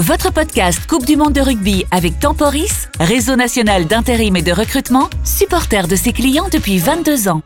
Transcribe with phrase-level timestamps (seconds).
[0.00, 5.10] Votre podcast Coupe du Monde de rugby avec Temporis, réseau national d'intérim et de recrutement,
[5.24, 7.42] supporter de ses clients depuis 22 ans.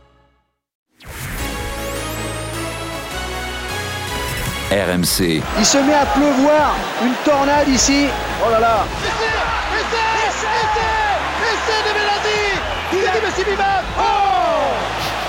[4.70, 8.06] RMC, Il se met à pleuvoir, une tornade ici.
[8.46, 8.84] Oh là là.
[12.92, 13.64] Il a dit Monsieur Bivan
[13.98, 14.02] Oh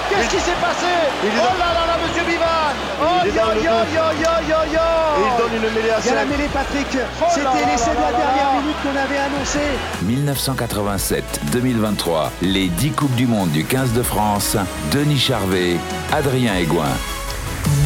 [0.10, 0.86] Qu'est-ce qui s'est passé
[1.24, 2.62] Il est Oh là là là, Monsieur Bivan
[3.06, 3.70] Oh Il est yo dans le yo dos.
[3.94, 4.86] yo yo yo yo
[5.20, 6.88] Et il donne une mêlée à Il y a la mêlée Patrick,
[7.22, 9.60] Oh c'était l'essai de la dernière minute qu'on avait annoncé.
[10.07, 14.56] 1987-2023, les 10 Coupes du Monde du 15 de France,
[14.92, 15.78] Denis Charvet,
[16.14, 16.86] Adrien Aigouin.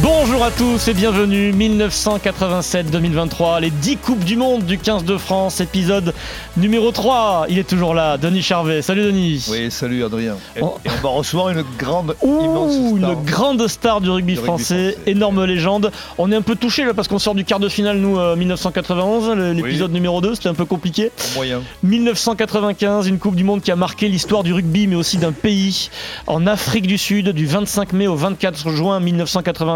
[0.02, 5.60] Bonjour à tous et bienvenue 1987-2023, les 10 Coupes du Monde du 15 de France,
[5.60, 6.12] épisode
[6.56, 7.46] numéro 3.
[7.48, 8.82] Il est toujours là, Denis Charvet.
[8.82, 9.46] Salut Denis.
[9.50, 10.36] Oui, salut Adrien.
[10.56, 10.76] Et, Oh.
[10.84, 13.12] et on va recevoir une grande, Ouh, immense star.
[13.12, 15.90] une grande star du rugby, Du rugby français, énorme légende.
[16.18, 18.36] On est un peu touché là parce qu'on sort du quart de finale nous euh,
[18.36, 21.10] 1991, le- l'épisode numéro 2, c'était un peu compliqué.
[21.34, 21.60] moyen.
[21.82, 25.90] 1995, une Coupe du Monde qui a marqué l'histoire du rugby, mais aussi d'un pays
[26.26, 29.67] en Afrique du Sud, du 25 mai au 24 juin 1995.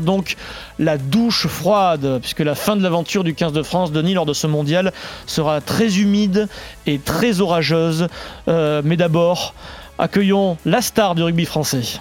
[0.00, 0.36] Donc
[0.78, 4.32] la douche froide, puisque la fin de l'aventure du 15 de France, Denis, lors de
[4.32, 4.92] ce mondial,
[5.26, 6.48] sera très humide
[6.86, 8.08] et très orageuse.
[8.48, 9.54] Euh, mais d'abord,
[9.98, 12.00] accueillons la star du rugby français.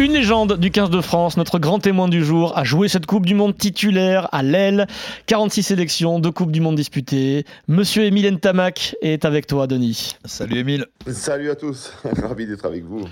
[0.00, 3.26] Une légende du 15 de France, notre grand témoin du jour, a joué cette Coupe
[3.26, 4.86] du Monde titulaire à l'aile.
[5.26, 7.44] 46 sélections, deux Coupes du Monde disputées.
[7.66, 10.16] Monsieur Émile Ntamak est avec toi, Denis.
[10.24, 10.86] Salut Émile.
[11.08, 13.06] Salut à tous, ravi d'être avec vous.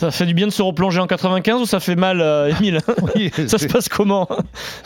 [0.00, 2.80] Ça fait du bien de se replonger en 95 ou ça fait mal, euh, Émile
[3.14, 4.26] Oui, Ça se passe comment?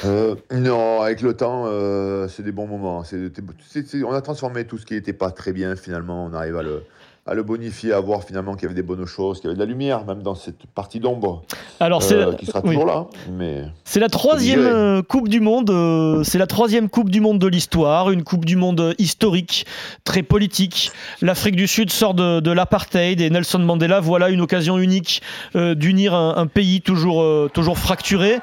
[0.04, 3.02] Euh, non, avec le temps, euh, c'est des bons moments.
[3.02, 3.30] C'est-
[3.66, 6.26] c'est- c'est- on a transformé tout ce qui n'était pas très bien finalement.
[6.26, 6.82] On arrive à le,
[7.26, 9.56] à le bonifier, à voir finalement qu'il y avait des bonnes choses, qu'il y avait
[9.56, 11.42] de la lumière, même dans cette partie d'ombre
[11.80, 12.74] Alors, c'est euh, qui sera oui.
[12.74, 13.06] toujours là.
[13.32, 15.70] Mais C'est la troisième euh, Coupe du Monde.
[15.70, 19.66] euh, c'est la troisième Coupe du Monde de l'histoire, une Coupe du Monde historique,
[20.04, 20.92] très politique.
[21.20, 23.98] L'Afrique du Sud sort de, de l'apartheid et Nelson Mandela.
[24.00, 25.20] Voilà une occasion unique
[25.56, 28.38] euh, d'unir un, un pays toujours toujours fracturé.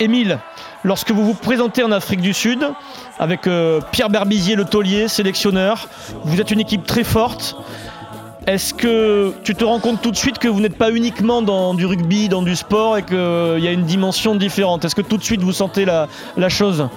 [0.00, 0.38] Émile,
[0.82, 2.66] lorsque vous vous présentez en Afrique du Sud
[3.18, 5.88] avec euh, Pierre Berbizier, le taulier, sélectionneur,
[6.24, 7.54] vous êtes une équipe très forte.
[8.46, 11.74] Est-ce que tu te rends compte tout de suite que vous n'êtes pas uniquement dans
[11.74, 13.14] du rugby, dans du sport et qu'il
[13.62, 14.86] y a une dimension différente?
[14.86, 16.08] Est-ce que tout de suite vous sentez la,
[16.48, 16.88] chose?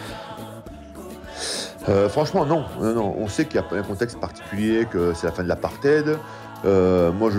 [1.90, 2.64] Euh, franchement, non.
[2.82, 3.16] non.
[3.20, 6.18] On sait qu'il y a un contexte particulier, que c'est la fin de l'apartheid.
[6.66, 7.30] Euh, moi,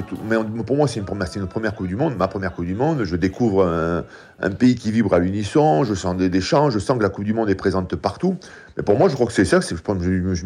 [0.67, 2.75] pour moi, c'est une première, c'est une première Coupe du Monde, ma première Coupe du
[2.75, 3.05] Monde.
[3.05, 4.05] Je découvre un,
[4.41, 5.85] un pays qui vibre à l'unisson.
[5.85, 6.71] Je sens des, chants.
[6.71, 8.37] Je sens que la Coupe du Monde est présente partout.
[8.77, 9.61] Mais pour moi, je crois que c'est ça.
[9.61, 9.75] Je,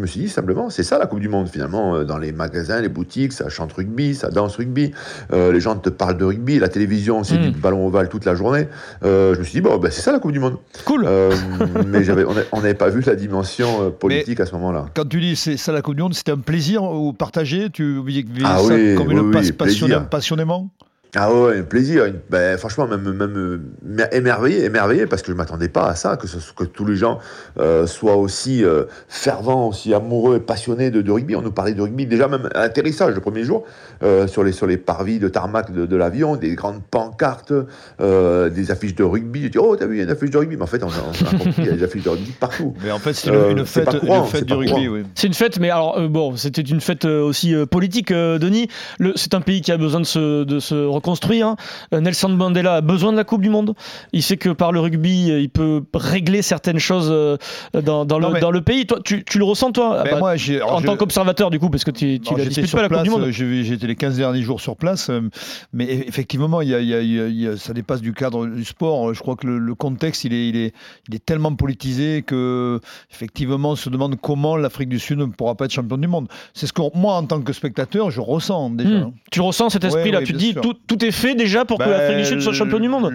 [0.01, 1.97] me- suis dit simplement, c'est ça la Coupe du Monde finalement.
[1.97, 4.93] Euh, Dans les magasins, les boutiques, ça chante rugby, ça danse rugby.
[5.33, 6.59] Euh, les gens te parlent de rugby.
[6.59, 7.51] La télévision, c'est Mm.
[7.53, 8.69] du ballon ovale toute la journée.
[9.05, 10.59] Euh, je me suis dit, bon, ben, c'est ça la Coupe du Monde.
[10.85, 11.35] Cool Euh,
[11.87, 12.05] mais
[12.53, 14.87] on n'avait pas vu la dimension politique à ce moment-là.
[14.95, 17.71] Quand tu dis c'est ça la Coupe du Monde, c'était un plaisir ou partagé?
[17.71, 20.69] Tu vis Ah ça oui, comme oui, une oui, passionné- passionnément?
[21.17, 22.05] Ah ouais, un plaisir.
[22.05, 25.95] une- ben, franchement, même, même euh, mer- émerveillé, émerveillé, parce que je m'attendais pas à
[25.95, 27.19] ça, que, ce- que tous les gens
[27.59, 31.35] euh, soient aussi euh, fervents, aussi amoureux et passionnés de, de rugby.
[31.35, 33.65] On nous parlait de rugby déjà même à l'atterrissage le premier jour,
[34.03, 37.55] euh, sur, les, sur les parvis de tarmac de, de l'avion, des grandes pancartes,
[38.03, 39.41] euh, des affiches de rugby.
[39.43, 40.57] J'ai dit, oh, t'as vu, il y a une affiche de rugby.
[40.57, 42.33] Mais en fait, on a, on a compris qu'il y a des affiches de rugby
[42.39, 42.75] partout.
[42.85, 44.89] Mais en fait, c'est Euh, une, fête, pas courant, une fête c'est du rugby.
[44.89, 45.05] Oui.
[45.15, 48.69] C'est une fête, mais alors, euh, bon, c'était une fête aussi euh, politique, euh, Denis.
[49.17, 51.47] C'est un pays qui a besoin de se, de se reconstruire.
[51.49, 51.57] hein.
[51.95, 53.75] Euh, Nelson Mandela a besoin de la Coupe du Monde.
[54.13, 57.37] Il sait que par le rugby, euh, il peut régler certaines choses euh,
[57.73, 58.87] dans, le, mais- dans le pays.
[58.87, 60.03] Toi, tu, tu le ressens, toi?
[60.05, 62.39] Ben, Bah, moi, alors, En je- tant qu'observateur, du coup, parce que tu, tu Alors,
[62.39, 63.31] la J'étais disputes sur pas la Coupe du Monde.
[63.31, 65.11] j'ai été les 15 derniers jours sur place,
[65.73, 67.73] mais effectivement, il y a- il y a- il y a- il y a- ça
[67.73, 69.15] dépasse du cadre du sport.
[69.15, 70.75] Je crois que le, le contexte, il est, il, est,
[71.09, 72.81] il est tellement politisé que,
[73.13, 76.29] effectivement, on se demande comment l'Afrique du Sud ne pourra pas être champion du monde.
[76.55, 78.91] C'est ce que moi, en tant que spectateur, je ressens déjà.
[79.07, 79.13] Hmm.
[79.31, 80.19] Tu ressens cet esprit-là?
[80.19, 80.61] Ouais, tu te dis sûr.
[80.63, 83.13] tout, tout est fait déjà pour que Ben, l'Afrique du Sud soit champion du monde.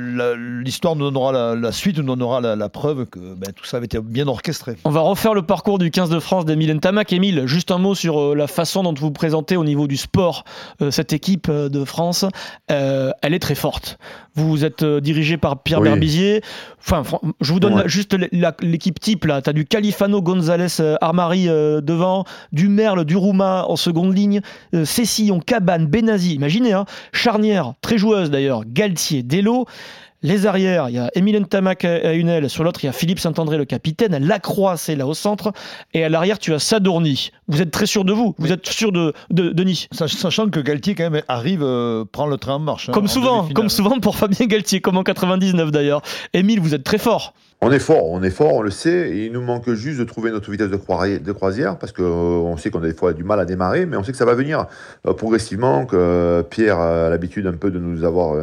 [0.64, 3.78] L'histoire nous donnera la, la suite, nous donnera la, la preuve que ben, tout ça
[3.78, 4.76] avait été bien orchestré.
[4.86, 7.12] On va refaire le parcours du 15 de France d'Emile Ntamak.
[7.12, 10.44] Émile, juste un mot sur euh, la façon dont vous présentez au niveau du sport
[10.82, 12.26] euh, cette équipe euh, de France.
[12.72, 13.98] Euh, elle est très forte.
[14.36, 15.90] Vous êtes dirigé par Pierre Oui.
[15.90, 16.42] Berbizier.
[16.80, 17.04] Enfin,
[17.40, 17.84] je vous donne Ouais.
[17.88, 18.16] juste
[18.62, 19.42] l'équipe type là.
[19.42, 24.16] Tu as du Califano González euh, Armari euh, devant, du Merle, du Rouma en seconde
[24.16, 24.42] ligne,
[24.76, 26.34] euh, Cessillon, Cabane, Benazi.
[26.36, 29.66] Imaginez, hein, charnière, très joueuse d'ailleurs, Galtier, Delo.
[30.26, 32.94] Les arrières, il y a Emile Ntamak à une aile, sur l'autre, il y a
[32.94, 34.18] Philippe Saint-André, le capitaine.
[34.26, 35.52] Lacroix, c'est là au centre.
[35.94, 37.32] Et à l'arrière, tu as Sadourny.
[37.50, 40.62] Vous êtes très sûr de vous Vous êtes sûr de, de, Denis Sach- Sachant que
[40.62, 42.88] Galtier, quand même, arrive, euh, prend le train en marche.
[42.88, 46.02] hein, Comme en souvent, comme souvent pour Fabien Galtier, comme en 99 d'ailleurs.
[46.34, 47.34] Émile, vous êtes très fort.
[47.64, 49.12] On est fort, on est fort, on le sait.
[49.12, 52.84] Et il nous manque juste de trouver notre vitesse de, croisière, parce qu'on sait qu'on
[52.84, 54.68] a des fois du mal à démarrer, mais on sait que ça va venir
[55.18, 55.86] progressivement.
[55.86, 58.36] Que Pierre a l'habitude un peu de nous avoir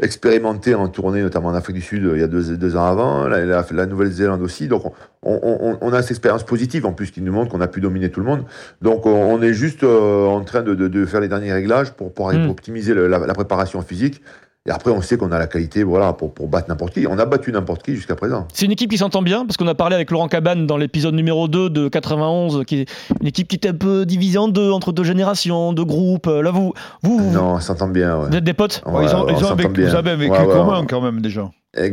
[0.00, 3.26] expérimenté en tournée, notamment en Afrique du Sud, il y a deux, ans avant.
[3.26, 4.68] La, la Nouvelle-Zélande aussi.
[4.68, 4.82] Donc,
[5.22, 8.20] on, a cette expérience positive en plus qui nous montre qu'on a pu dominer tout
[8.20, 8.44] le monde.
[8.80, 12.48] Donc, on, est juste euh, en train de, faire les derniers réglages pour, pour, hmm.
[12.48, 14.22] optimiser la, préparation physique.
[14.68, 17.06] Et après, on sait qu'on a la qualité voilà, pour, pour battre n'importe qui.
[17.06, 18.46] On a battu n'importe qui jusqu'à présent.
[18.52, 21.14] C'est une équipe qui s'entend bien, parce qu'on a parlé avec Laurent Cabane dans l'épisode
[21.14, 22.90] numéro 2 de 91, qui est
[23.22, 26.26] une équipe qui était un peu divisée en deux, entre deux générations, deux groupes.
[26.26, 26.74] Là, vous.
[27.02, 28.16] vous, non, on s'entend bien.
[28.16, 28.82] Vous êtes des potes?
[28.86, 31.50] Ils ont, ils ont avec, Vous avez vécu commun quand même déjà.
[31.76, 31.90] Et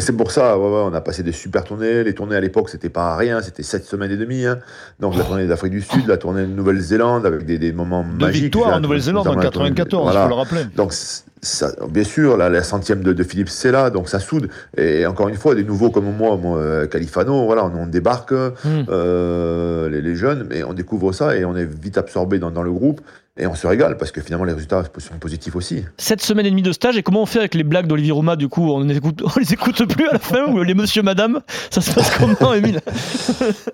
[0.00, 2.04] c'est pour ça, on a passé des super tournées.
[2.04, 4.44] Les tournées à l'époque, c'était pas rien, c'était 7 semaines et demie.
[4.44, 4.58] Hein.
[5.00, 8.24] Donc la tournée d'Afrique du Sud, la tournée de Nouvelle-Zélande, avec des, des moments de
[8.24, 8.42] magiques.
[8.42, 10.24] victoire en Nouvelle-Zélande en 94, voilà.
[10.24, 10.64] je le rappeler.
[10.76, 10.92] Donc
[11.44, 14.48] ça, bien sûr, la, la centième de, de Philippe là, donc ça soude.
[14.76, 18.84] Et encore une fois, des nouveaux comme moi, moi euh, Califano, voilà, on, débarque, hmm.
[18.88, 22.62] euh, les, les, jeunes, mais on découvre ça et on est vite absorbé dans, dans
[22.62, 23.00] le groupe.
[23.36, 25.84] Et on se régale parce que finalement les résultats sont positifs aussi.
[25.98, 28.36] Cette semaine et demie de stage, et comment on fait avec les blagues d'Olivier Rouma
[28.36, 31.40] du coup on, écoute, on les écoute plus à la fin ou les monsieur madame
[31.68, 32.80] Ça se passe comment, Emile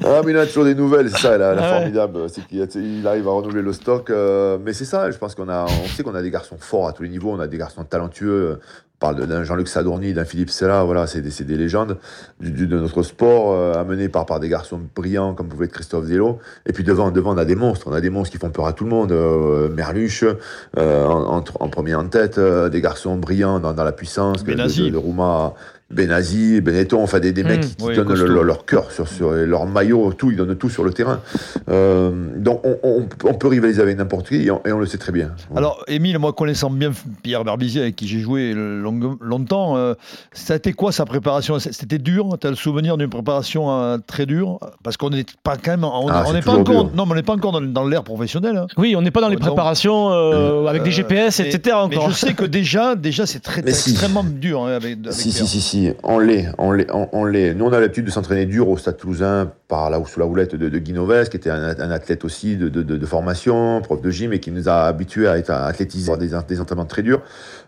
[0.03, 2.21] Ah, mais il a toujours des nouvelles, c'est ça, la, la ah formidable.
[2.31, 4.09] C'est qu'il arrive à renouveler le stock.
[4.09, 6.89] Euh, mais c'est ça, je pense qu'on a, on sait qu'on a des garçons forts
[6.89, 8.59] à tous les niveaux, on a des garçons talentueux
[9.01, 11.97] parle d'un Jean-Luc Sadourny, d'un Philippe Sella, voilà, c'est des, des, légendes
[12.39, 16.05] du, de notre sport, euh, amenés par, par des garçons brillants comme pouvait être Christophe
[16.05, 16.39] Zélo.
[16.67, 18.67] Et puis devant, devant, on a des monstres, on a des monstres qui font peur
[18.67, 19.11] à tout le monde.
[19.11, 20.25] Euh, Merluche,
[20.77, 24.91] euh, en, en, premier en tête, des garçons brillants dans, dans la puissance, de, de,
[24.91, 25.55] de Rouma
[25.91, 30.13] Benazi, Benetton, enfin des, des mecs mmh, qui, donnent leur, cœur sur, sur, leur maillot,
[30.13, 31.21] tout, ils donnent tout sur le terrain.
[31.69, 35.11] Euh, donc on, on, on, peut rivaliser avec n'importe qui et on, le sait très
[35.11, 35.33] bien.
[35.57, 36.93] Alors Émile, moi connaissant bien
[37.23, 39.95] Pierre Berbizier avec qui j'ai joué longtemps, euh,
[40.33, 41.59] ça a été quoi sa préparation?
[41.59, 42.39] C'était dur?
[42.41, 44.61] Tu as le souvenir d'une préparation euh, très dure?
[44.85, 47.35] Parce qu'on n'est pas quand même, on ah, n'est pas encore, non, on n'est pas
[47.35, 48.57] encore dans, dans l'ère professionnelle.
[48.57, 48.67] Hein.
[48.77, 51.77] Oui, on n'est pas dans les préparations euh, avec des GPS, etc.
[51.89, 55.47] Mais, je sais que déjà, déjà c'est très, extrêmement dur hein, avec, avec si, si,
[55.47, 57.55] si, si on l'est, on l'est, on, l'est.
[57.55, 60.55] Nous, on a l'habitude de s'entraîner dur au Stade Toulousain par là sous la houlette
[60.55, 60.95] de, Guy
[61.31, 65.29] qui était un, athlète aussi de, formation, prof de gym, et qui nous a habitués
[65.29, 67.23] à être athlétisés, des, des entraînements très durs.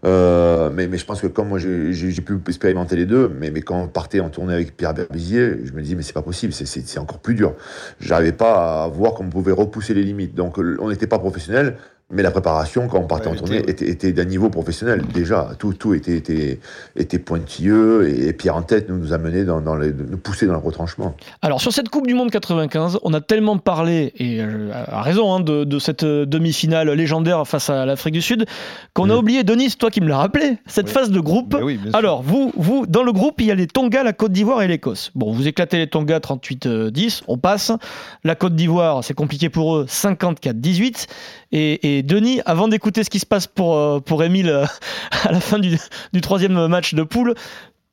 [0.05, 3.81] Euh, mais, je pense que comme moi j'ai pu expérimenter les deux, mais, mais quand
[3.81, 6.99] on partait en tournée avec Pierre Berbizier, je me dis mais c'est pas possible, c'est
[6.99, 7.55] encore plus dur.
[8.01, 10.35] J'arrivais pas à voir qu'on pouvait repousser les limites.
[10.35, 11.77] Donc on n'était pas professionnel.
[12.13, 15.03] Mais la préparation, quand on partait en tournée, était, d'un niveau professionnel.
[15.13, 16.61] Déjà, tout, tout était, était,
[16.95, 20.53] était pointilleux et, Pierre en tête nous, nous amenait dans, dans les, nous pousser dans
[20.53, 21.15] le retranchement.
[21.41, 25.33] Alors, sur cette Coupe du Monde 95, on a tellement parlé, et euh, à raison,
[25.33, 28.45] hein, de, de, cette demi-finale légendaire face à l'Afrique du Sud,
[28.93, 29.19] qu'on a mm.
[29.19, 31.57] oublié, Denis, toi qui me l'as rappelé, cette phase de groupe.
[31.95, 34.69] Alors, vous, vous, dans le groupe, il y a les Tonga, la Côte d'Ivoire et
[34.69, 35.11] l'Écosse.
[35.15, 37.73] Bon, vous éclatez les Tonga 38-10, on passe.
[38.23, 41.07] La Côte d'Ivoire, c'est compliqué pour eux, 54-18.
[41.55, 44.65] Et, et, Denis, avant d'écouter ce qui se passe pour, euh, pour Émile euh,
[45.25, 45.79] à la fin du,
[46.13, 47.35] du troisième match de poule,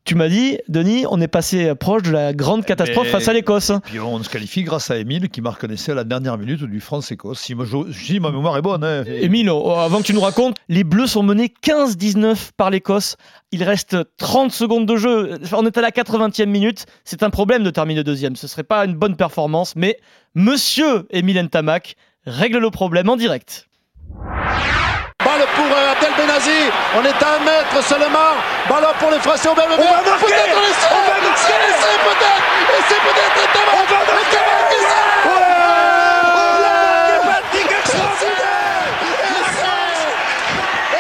[0.10, 3.72] tu m'as dit, Denis, on est passé proche de la grande catastrophe face à l'Écosse.
[3.86, 6.64] Puis on se qualifie grâce à Émile qui marque un essai à la dernière minute
[6.64, 7.40] du France-Écosse.
[7.40, 7.56] Si,
[7.94, 8.84] si, ma mémoire est bonne.
[8.84, 9.04] Hein.
[9.06, 13.18] Émile, oh, avant que tu nous racontes, les Bleus sont menés 15-19 par l'Écosse.
[13.52, 15.38] Il reste 30 secondes de jeu.
[15.54, 16.88] On est à la 80e minute.
[17.04, 18.36] C'est un problème de terminer deuxième.
[18.36, 20.00] Ce serait pas une bonne performance, mais
[20.34, 23.69] monsieur Émile Ntamak règle le problème en direct.
[24.10, 26.72] Balle pour euh, Abdel Benazi.
[26.96, 28.34] On est à un mètre seulement.
[28.68, 29.50] Ballon pour les Français.
[29.50, 29.64] On va.
[29.64, 30.88] Peut-être l'essai.
[30.92, 31.36] On va marquer.
[31.36, 32.44] C'est l'essai peut-être.
[32.78, 33.30] Et c'est peut-être.
[33.74, 34.38] On va marquer.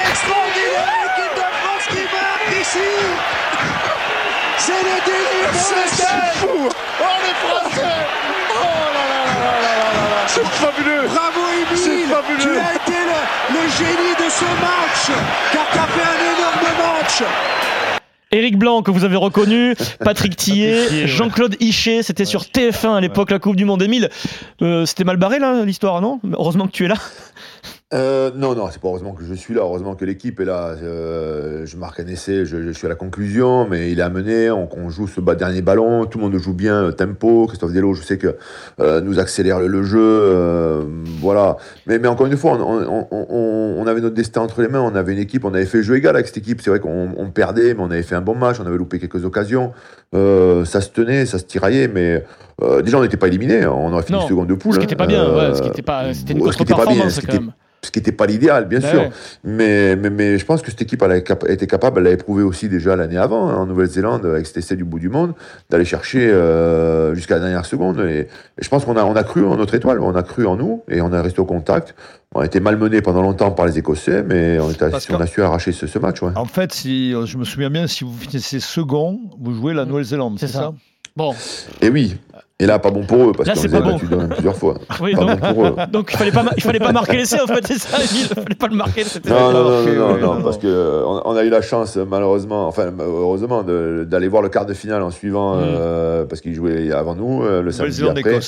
[0.09, 2.91] Extraordinaire équipe de France qui marque ici.
[4.57, 5.51] C'est le délire.
[5.55, 6.69] C'est fou.
[7.01, 7.97] Oh les Français.
[8.53, 8.88] Oh
[10.39, 11.07] C'est fabuleux.
[11.07, 12.15] Bravo Emile.
[12.39, 12.97] Tu as été
[13.51, 15.19] le, génie de ce match,
[15.51, 17.23] car tu as fait un énorme match.
[18.31, 23.31] Éric Blanc, que vous avez reconnu, Patrick Tillet, Jean-Claude Hichet, c'était sur TF1 à l'époque,
[23.31, 23.81] la Coupe du Monde.
[23.81, 24.09] Émile,
[24.61, 26.21] euh, c'était mal barré là, l'histoire, non?
[26.31, 26.95] Heureusement que tu es là.
[27.91, 30.75] Euh, non, non, c'est pas heureusement que je suis là, heureusement que l'équipe est là.
[30.83, 34.69] Euh, je marque un essai, je, suis à la conclusion, mais il est amené, on,
[34.77, 37.47] on, joue ce bas dernier ballon, tout le monde joue bien, tempo.
[37.47, 38.35] Christophe Delo, je sais que
[38.79, 40.83] euh, nous accélère le, jeu, euh,
[41.19, 41.57] voilà.
[41.87, 44.93] Mais, mais encore une fois, on, on, on, avait notre destin entre les mains, on
[44.93, 46.61] avait une équipe, on avait fait jeu égal avec cette équipe.
[46.61, 49.25] C'est vrai qu'on perdait, mais on avait fait un bon match, on avait loupé quelques
[49.25, 49.71] occasions.
[50.13, 52.23] Euh, ça se tenait, ça se tiraillait, mais
[52.83, 54.75] déjà on n'était pas éliminé, on aurait fini seconde de poule.
[54.75, 57.51] Ce qui n'était pas bien, ouais, ce qui était pas, c'était une contre-performance quand même.
[57.81, 59.09] Ce qui n'était pas l'idéal, bien Bah sûr.
[59.43, 62.17] Mais, mais, mais je pense que cette équipe elle a cap- été capable, elle l'avait
[62.17, 65.33] prouvé aussi déjà l'année avant, hein, en Nouvelle-Zélande, avec cet essai du bout du monde,
[65.69, 67.99] d'aller chercher euh, jusqu'à la dernière seconde.
[68.01, 68.27] Et, et
[68.61, 70.83] je pense qu'on a, on a cru en notre étoile, on a cru en nous,
[70.89, 71.95] et on a resté au contact.
[72.35, 75.71] On a été malmené pendant longtemps par les Écossais, mais on, était- a su arracher
[75.71, 76.21] ce, ce match.
[76.21, 76.31] Ouais.
[76.35, 80.37] En fait, si je me souviens bien, si vous finissez second, vous jouez la Nouvelle-Zélande,
[80.39, 80.59] C'est c'est ça.
[80.59, 80.73] ça,
[81.19, 81.35] Bon,
[81.81, 82.15] Et oui,
[82.61, 83.91] et là, pas bon pour eux, parce qu'on c'est les a pas bon.
[83.93, 84.75] battus de- plusieurs fois.
[85.01, 85.75] oui, Pas donc, bon pour eux.
[85.91, 88.07] donc il fallait pas, il fallait pas marquer l'essai en fait, c'est ça, il
[88.41, 89.03] fallait pas le marquer.
[89.03, 89.85] c'était- Non, non, non, non, non,
[90.15, 94.27] oui, non, non, parce que euh, on, a eu la chance, malheureusement, enfin, heureusement, d'aller
[94.29, 95.61] voir le quart de finale en suivant, Mm.
[95.65, 98.39] euh, parce qu'ils jouaient avant nous, euh, le samedi après.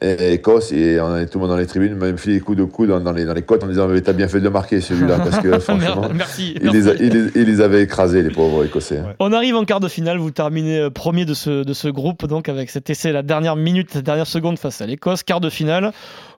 [0.00, 0.18] Écosse.
[0.20, 2.58] Et, Écosse, et on est tout le monde dans les tribunes, même fait des coups
[2.58, 4.44] de coude dans, dans les, dans les côtes en disant Mais T'as bien fait de
[4.44, 6.54] le marquer celui-là, parce que franchement, Merci.
[6.56, 6.78] il merci.
[6.78, 8.96] les, a- il les- il les avait écrasés, les pauvres Écossais.
[9.00, 9.14] Ouais.
[9.18, 12.26] On arrive en quart de finale, vous terminez euh, premier de ce, de ce groupe,
[12.26, 15.50] donc avec cet essai, la dernière minute, la dernière seconde face à l'Écosse, quart de
[15.50, 15.92] finale.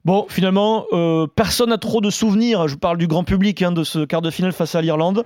[0.06, 3.84] Bon, finalement, euh, personne n'a trop de souvenirs, je parle du grand public, hein, de
[3.84, 5.24] ce quart de finale face à l'Irlande.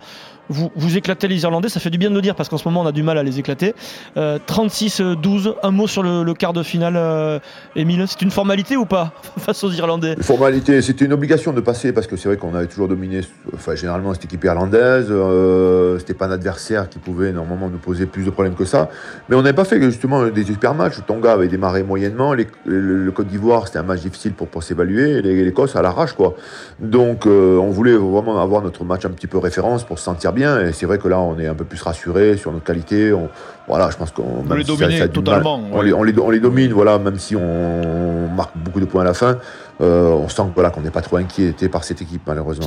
[0.49, 2.67] Vous, vous éclatez les Irlandais, ça fait du bien de le dire, parce qu'en ce
[2.67, 3.73] moment on a du mal à les éclater.
[4.17, 7.39] Euh, 36-12, un mot sur le, quart de finale, euh,
[7.77, 10.17] Émile, c'est une formalité ou pas face aux Irlandais?
[10.21, 13.21] Formalité, c'était une obligation de passer parce que c'est vrai qu'on avait toujours dominé,
[13.55, 18.07] enfin généralement cette équipe irlandaise, euh, c'était pas un adversaire qui pouvait normalement nous poser
[18.07, 18.91] plus de problèmes que ça,
[19.29, 20.97] mais on n'avait pas fait justement des super matchs.
[21.07, 25.77] Tonga avait démarré moyennement, le Côte d'Ivoire c'était un match difficile pour, pour s'évaluer, l'Écosse
[25.77, 26.35] à l'arrache quoi.
[26.81, 30.33] Donc euh, on voulait vraiment avoir notre match un petit peu référence pour se sentir
[30.33, 33.13] bien, et c'est vrai que là on est un peu plus rassuré sur notre qualité.
[33.13, 33.29] On,
[33.67, 34.65] voilà, je pense qu'on les
[34.99, 35.87] mal, totalement, on, ouais.
[35.87, 39.05] les, on, les, on les domine, voilà, même si on marque beaucoup de points à
[39.05, 39.39] la fin.
[39.85, 42.67] Euh, on sent que, voilà, qu'on n'est pas trop inquiété par cette équipe, malheureusement.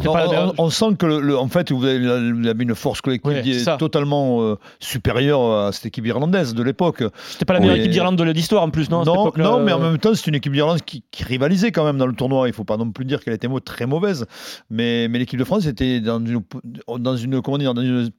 [0.57, 2.00] On, sent que, le, le- en fait, vous avez,
[2.31, 6.63] vous avez une force collective c'est est totalement euh, supérieure à cette équipe irlandaise de
[6.63, 7.03] l'époque.
[7.29, 7.79] C'était pas la meilleure Oui.
[7.81, 10.27] équipe d'Irlande de l'histoire en plus, non cette Non, mais euh, en même temps, c'est
[10.27, 12.47] une équipe d'Irlande qui, qui rivalisait quand même dans le tournoi.
[12.47, 14.25] Il faut pas non plus dire qu'elle était mau- très mauvaise.
[14.69, 16.41] Mais, mais l'équipe de France était dans une,
[17.00, 18.09] dans une, comment dire, dans une,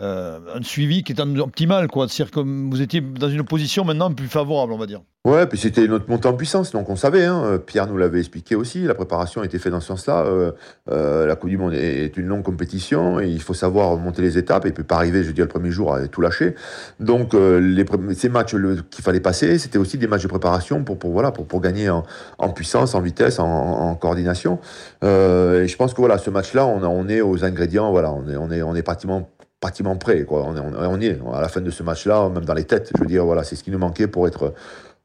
[0.00, 1.88] euh, un suivi qui était optimal.
[1.92, 5.00] C'est-à-dire que vous étiez dans une position maintenant plus favorable, on va dire.
[5.26, 7.24] Ouais, puis c'était notre montée en puissance, donc on savait.
[7.24, 8.82] Hein, Pierre nous l'avait expliqué aussi.
[8.82, 10.24] La préparation était faite dans ce sens-là.
[10.24, 10.52] Euh,
[10.88, 14.22] euh, la Coupe du Monde est, est une longue compétition et il faut savoir monter
[14.22, 16.54] les étapes et puis pas arriver, je dire, le premier jour à tout lâcher.
[17.00, 17.84] Donc euh,
[18.14, 18.54] ces matchs
[18.90, 22.04] qu'il fallait passer, c'était aussi des matchs de préparation pour, voilà pour, gagner en,
[22.50, 24.60] puissance, en vitesse, en, coordination.
[25.02, 27.90] Euh, et je pense que voilà, ce match-là, on, est aux ingrédients.
[27.90, 29.28] Voilà, est on est on est pratiquement
[29.60, 30.24] pratiquement prêt.
[30.28, 32.90] On, y est à la fin de ce match-là, même dans les têtes.
[32.94, 34.54] Je veux dire, voilà, c'est ce qui nous manquait pour être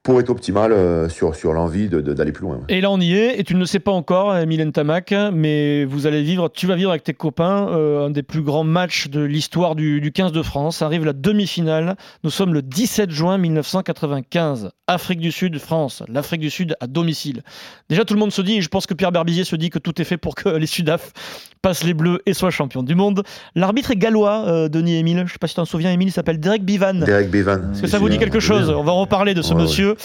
[0.03, 2.61] pour être optimal euh, sur, sur l'envie de- de- d'aller plus loin.
[2.69, 5.85] Et là, on y est, et tu ne le sais pas encore, Mylène Tamac, mais
[5.85, 9.09] vous allez vivre, tu vas vivre avec tes copains euh, un des plus grands matchs
[9.09, 10.81] de l'histoire du, du 15 de France.
[10.81, 11.97] Arrive la demi-finale.
[12.23, 14.71] Nous sommes le 17 juin 1995.
[14.87, 16.01] Afrique du Sud, France.
[16.07, 17.43] L'Afrique du Sud à domicile.
[17.89, 19.77] Déjà, tout le monde se dit, et je pense que Pierre Berbizier se dit que
[19.79, 21.13] tout est fait pour que les Sudaf
[21.61, 23.23] passent les Bleus et soient champions du monde.
[23.55, 25.17] L'arbitre est gallois, euh, Denis Émile.
[25.17, 26.93] Je ne sais pas si tu t'en souviens, Émile, il s'appelle Derek Bivan.
[27.05, 27.71] Derek Bevan.
[27.73, 28.69] Est-ce que ça vous dit quelque chose?
[28.69, 29.61] On va en reparler de ce Ouais, ouais.
[29.63, 29.95] monsieur.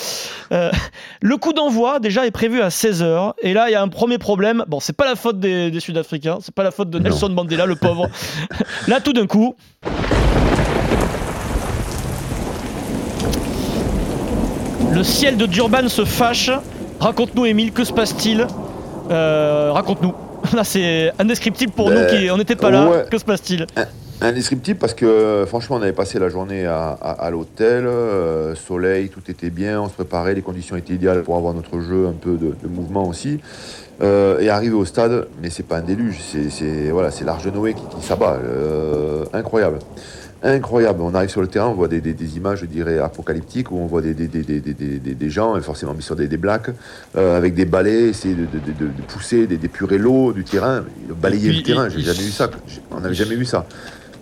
[0.52, 0.70] Euh,
[1.20, 3.32] le coup d'envoi, déjà, est prévu à 16h.
[3.42, 4.64] Et là, il y a un premier problème.
[4.68, 7.64] Bon, c'est pas la faute des, des Sud-Africains, c'est pas la faute de Nelson Mandela,
[7.66, 8.08] le pauvre.
[8.88, 9.54] là, tout d'un coup.
[14.92, 16.50] Le ciel de Durban se fâche.
[17.00, 18.46] Raconte-nous, Émile, que se passe-t-il?
[19.10, 20.14] Euh, Raconte-nous.
[20.54, 22.88] Là, c'est indescriptible pour Ben, nous qui on n'était pas là.
[22.88, 23.04] ouais.
[23.10, 23.66] Que se passe-t-il?
[24.20, 29.10] Indescriptible parce que franchement on avait passé la journée à, à- à l'hôtel, euh, soleil,
[29.10, 32.12] tout était bien, on se préparait, les conditions étaient idéales pour avoir notre jeu, un
[32.12, 33.40] peu de, de mouvement aussi.
[34.02, 36.18] Euh, et arrivé au stade, mais c'est pas un déluge,
[36.50, 39.78] c'est voilà, c'est l'Arche de Noé qui, qui s'abat, euh, incroyable.
[40.56, 43.72] Incroyable, on arrive sur le terrain, on voit des, des- des images, je dirais, apocalyptiques,
[43.72, 46.02] où on voit des, des, des, des, des- des- des- des gens, et forcément bien
[46.02, 46.70] sûr des, des blacks,
[47.16, 50.84] euh, avec des balais, essayer de, de, de- de pousser, d'épurer l'eau du terrain,
[51.20, 52.48] balayer puis, le terrain, j'ai jamais vu ça,
[52.92, 53.66] on n'avait jamais vu ça.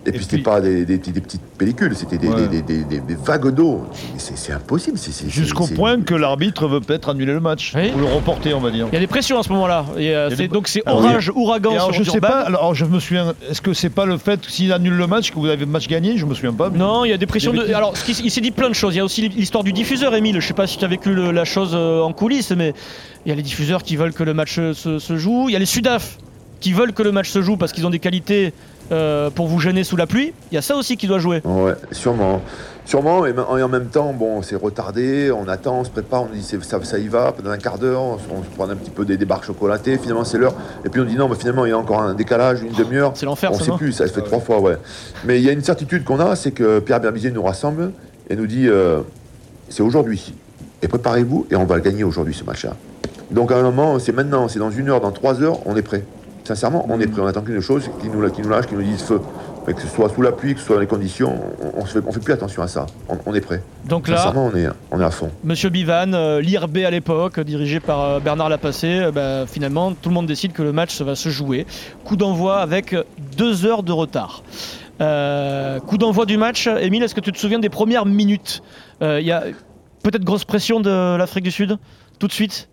[0.07, 2.47] Et, puis, c'était pas des, des- des petites pellicules, c'était des, Ouais.
[2.47, 3.85] des, des- des- des vagues d'eau.
[4.17, 4.97] C'est impossible.
[5.27, 7.91] Jusqu'au point que l'arbitre veut peut-être annuler le match, Oui.
[7.95, 8.87] ou le reporter, on va dire.
[8.91, 9.85] Il y a des pressions à ce moment-là.
[9.97, 12.19] Euh, c'est- Donc c'est Alors, il y a- orage, ouragan Et alors, sur je sais
[12.21, 15.07] pas, alors je me souviens, est-ce que c'est pas le fait que s'il annule le
[15.07, 16.17] match, que vous avez le match gagné?
[16.17, 16.69] Je me souviens pas.
[16.69, 17.73] Non, il y a des pressions de.
[17.73, 18.93] Alors, il s'est dit plein de choses.
[18.93, 20.39] Il y a aussi l'histoire du diffuseur, Émile.
[20.39, 22.73] Je sais pas si tu as vécu le- la chose euh, en coulisses, mais
[23.25, 25.49] il y a les diffuseurs qui veulent que le match se, se joue.
[25.49, 26.17] Il y a les Sudaf
[26.59, 28.53] qui veulent que le match se joue parce qu'ils ont des qualités
[28.91, 30.33] euh, pour vous gêner sous la pluie.
[30.51, 31.41] Il y a ça aussi qui doit jouer.
[31.43, 32.41] Ouais, sûrement.
[32.85, 36.43] Sûrement, et, en même temps, bon, c'est retardé, on attend, on se prépare, on dit
[36.43, 38.75] c'est- ça, ça y va, pendant un quart d'heure, on, se- on se prend un
[38.75, 40.53] petit peu des, des barres chocolatées, finalement c'est l'heure,
[40.85, 43.13] et puis on dit non, mais finalement il y a encore un décalage, une demi-heure,
[43.15, 44.75] C'est l'enfer, on ça, sait plus, ça se fait trois fois, ouais.
[45.25, 47.91] Mais il y a une certitude qu'on a, c'est que Pierre Berbizier nous rassemble
[48.29, 48.99] et nous dit euh,
[49.67, 50.35] c'est aujourd'hui,
[50.83, 52.73] et préparez-vous, et on va le gagner aujourd'hui ce match-là.
[53.31, 55.81] Donc à un moment, c'est maintenant, c'est dans une heure, dans trois heures, on est
[55.81, 56.03] prêt.
[56.45, 57.21] Sincèrement, on est prêt.
[57.21, 59.19] On attend qu'une chose, qu'ils nous, qui nous lâchent, qu'ils nous disent feu.
[59.67, 61.33] Mais que ce soit sous la pluie, que ce soit dans les conditions,
[61.75, 62.85] on ne fait, on fait plus attention à ça.
[63.09, 63.63] On, on est prêt.
[63.85, 65.31] Donc là, Sincèrement, on est, on est à fond.
[65.43, 70.09] Monsieur Bivan, euh, l'IRB à l'époque, dirigé par euh, Bernard Lapassé, euh, bah, finalement, tout
[70.09, 71.65] le monde décide que le match va se jouer.
[72.03, 72.95] Coup d'envoi avec
[73.37, 74.43] deux heures de retard.
[74.99, 78.61] Coup d'envoi du match, Émile, est-ce que tu te souviens des premières minutes?
[79.01, 79.43] Il y a
[80.03, 81.77] peut-être grosse pression de l'Afrique du Sud?
[82.19, 82.69] Tout de suite?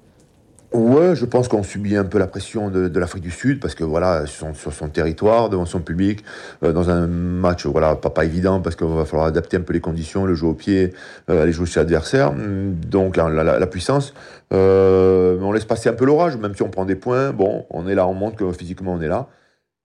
[0.73, 3.75] Ouais, je pense qu'on subit un peu la pression de, de l'Afrique du Sud parce
[3.75, 6.25] que voilà, sur son, sur son territoire, devant son public,
[6.65, 9.75] euh, dans un match voilà pas, pas évident parce qu'il va falloir adapter un peu
[9.75, 10.95] les conditions, le jeu au pied,
[11.29, 12.33] euh, aller jouer chez l'adversaire.
[12.33, 14.15] Donc la, la, la puissance,
[14.55, 17.33] euh, on laisse passer un peu l'orage, même si on prend des points.
[17.33, 19.27] Bon, on est là, on montre que physiquement on est là.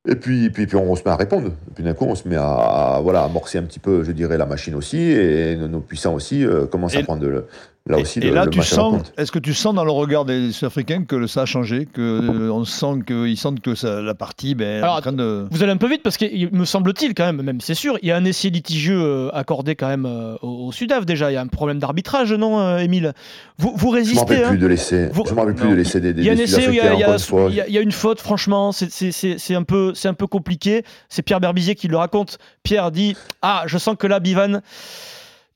[0.09, 1.47] Et puis, puis, puis on se met à répondre.
[1.47, 4.13] Et puis d'un coup, on se met à, à, voilà, amorcer un petit peu, je
[4.13, 7.45] dirais, la machine aussi, et nos puissants aussi euh, commencent Et- à prendre le,
[7.87, 10.25] là aussi Et le, là, le tu sens, est-ce que tu sens dans le regard
[10.25, 14.13] des Sud-Africains que ça a changé, que euh, on sent qu'ils sentent que ça- la
[14.15, 15.47] partie ben, Alors, en train de.
[15.51, 18.09] Vous allez un peu vite parce qu'il me semble-t-il quand même, même c'est sûr, il
[18.09, 21.31] y a un essai litigieux euh, accordé quand même euh, au, au Sudaf déjà.
[21.31, 23.13] Il y a un problème d'arbitrage, non, euh, Émile?
[23.57, 24.19] Vous, vous Je me résistez.
[24.19, 25.09] rappelle hein plus de l'essai.
[25.11, 25.71] Vous- Je me rappelle plus Non.
[25.71, 27.91] de l'essai des, Il y a un essai où il y a, y une y
[27.91, 30.83] a- faute, franchement, c'est un, peu- c'est un peu compliqué.
[31.09, 32.37] C'est Pierre Berbizier qui le raconte.
[32.63, 34.61] Pierre dit Ah, je sens que là, Bivan.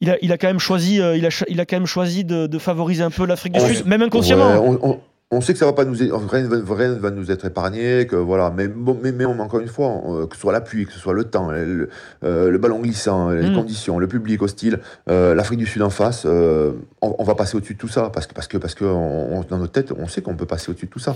[0.01, 2.25] Il a, il a quand même choisi, euh, il a, il a quand même choisi
[2.25, 4.51] de, de favoriser un peu l'Afrique du On- Sud, même inconsciemment.
[4.53, 5.00] Ouais, on, on-
[5.34, 5.96] on sait que ça va pas nous,
[6.29, 8.51] rien, va- rien va nous être épargné, que voilà.
[8.53, 8.67] Mais,
[9.01, 11.24] mais, mais encore une fois, on- que ce soit la pluie, que ce soit le
[11.24, 11.88] temps, le,
[12.25, 13.53] euh, le ballon glissant, les Mm.
[13.55, 14.79] conditions, le public hostile,
[15.10, 18.27] euh, l'Afrique du Sud en face, euh, on, va passer au-dessus de tout ça parce
[18.27, 20.88] que parce que parce que on- dans notre tête, on sait qu'on peut passer au-dessus
[20.88, 21.15] de tout ça.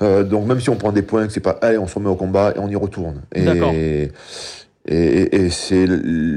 [0.00, 2.08] Euh, donc même si on prend des points, que c'est pas, allez, on se remet
[2.08, 3.20] au combat et on y retourne.
[3.36, 3.72] D'accord.
[3.74, 4.10] Et,
[4.88, 5.86] et, et- et c'est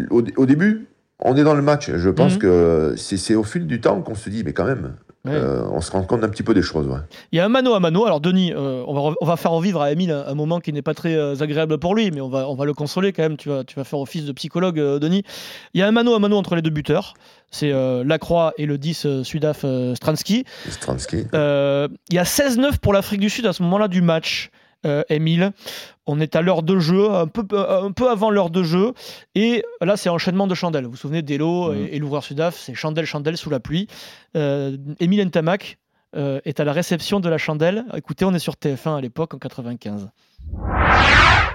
[0.09, 0.87] au, au début.
[1.25, 1.89] On est dans le match.
[1.95, 2.39] Je pense Mhm.
[2.39, 5.31] que c'est au fil du temps qu'on se dit, mais quand même, Ouais.
[5.35, 6.85] euh, on se rend compte un petit peu des choses.
[6.85, 6.97] Ouais.
[7.31, 8.05] Il y a un mano à mano.
[8.05, 10.59] Alors, Denis, euh, on, va, re- on va faire revivre à Emile un, un moment
[10.59, 13.13] qui n'est pas très euh, agréable pour lui, mais on va, on va le consoler
[13.13, 13.37] quand même.
[13.37, 15.23] Tu vas, tu vas faire office de psychologue, Denis.
[15.73, 17.13] Il y a un mano à mano entre les deux buteurs.
[17.51, 17.71] C'est
[18.03, 19.63] Lacroix et le 10 euh, Sudaf
[19.95, 20.43] Stransky.
[20.69, 21.25] Stransky.
[21.31, 24.49] Il y a 16-9 pour l'Afrique du Sud à ce moment-là du match.
[25.07, 25.51] Émile,
[26.05, 28.93] on est à l'heure de jeu, un peu, un peu avant l'heure de jeu,
[29.35, 30.85] et là c'est enchaînement de chandelles.
[30.85, 31.77] Vous vous souvenez d'Elo Mhm.
[31.77, 33.87] et, et l'ouvreur Sudaf, c'est chandelle, chandelle sous la pluie.
[34.35, 35.77] Euh, Émile Ntamak
[36.15, 37.85] euh, est à la réception de la chandelle.
[37.95, 40.09] Écoutez, on est sur TF1 à l'époque en 95.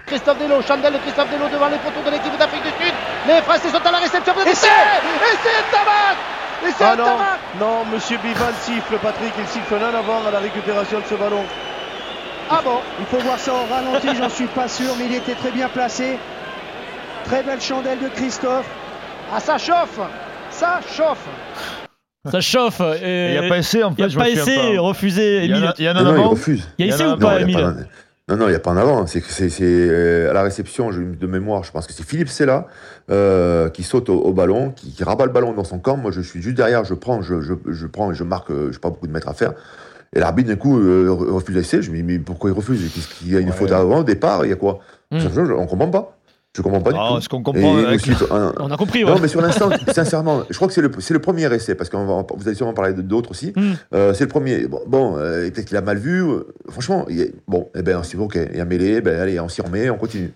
[0.06, 2.94] Christophe Delo, Chandel de Christophe Delo devant les poteaux de l'équipe d'Afrique du Sud.
[3.26, 6.16] Les Français sont à la réception de Et c'est Et c'est Tabac
[6.66, 7.18] Et c'est Ah non,
[7.60, 11.44] non, monsieur Bivan siffle, Patrick, il siffle rien avant à la récupération de ce ballon.
[12.50, 15.34] Ah bon Il faut voir ça en ralenti, j'en suis pas sûr, mais il était
[15.34, 16.18] très bien placé.
[17.24, 18.68] Très belle chandelle de Christophe.
[19.34, 20.00] Ah ça chauffe
[20.50, 21.26] Ça chauffe
[22.30, 22.80] Ça chauffe.
[23.02, 24.02] Il n'y a pas essai en il fait.
[24.02, 24.80] y a je pas pas.
[24.80, 26.28] refusé, Il y a, il y en a un non, il avant.
[26.30, 26.66] refuse.
[26.78, 27.74] Il y a il a ou pas, il a pas-
[28.30, 29.06] non, non, il n'y a pas en avant.
[29.06, 32.28] C'est que c'est euh, à la réception, je- de mémoire, je pense que c'est Philippe
[32.28, 32.66] Sella
[33.10, 35.96] euh, qui saute au, au ballon, qui, qui rabat le ballon dans son camp.
[35.96, 38.50] Moi, je suis juste derrière, je prends, je, je, je prends et je marque.
[38.50, 39.52] euh, Je n'ai pas beaucoup de mètres à faire.
[40.14, 41.82] Et l'arbitre, d'un coup, euh, refuse l'essai.
[41.82, 42.80] Je me dis, mais pourquoi il refuse?
[42.92, 43.54] Qu'est-ce qu'il y a une Ouais.
[43.54, 44.44] faute avant, au départ?
[44.44, 44.78] Il y a quoi?
[45.10, 45.18] Hmm.
[45.18, 46.17] Je- je- On ne comprend pas.
[46.56, 47.20] Je comprends pas du Ah, tout.
[47.20, 49.10] ce qu'on Et comprend avec aussi, un- On a compris, ouais.
[49.10, 51.88] non, mais sur l'instant, sincèrement, je crois que c'est le, c'est le premier essai, parce
[51.90, 53.52] que vous allez sûrement parler d'autres aussi.
[53.54, 53.72] Mm.
[53.94, 54.66] Euh, c'est le premier.
[54.66, 56.22] Bon, bon euh, peut-être qu'il a mal vu.
[56.22, 58.38] euh, franchement, il est- bon, eh ben, c'est ok.
[58.50, 60.32] Il y a mêlé, ben, allez, on s'y remet, on continue.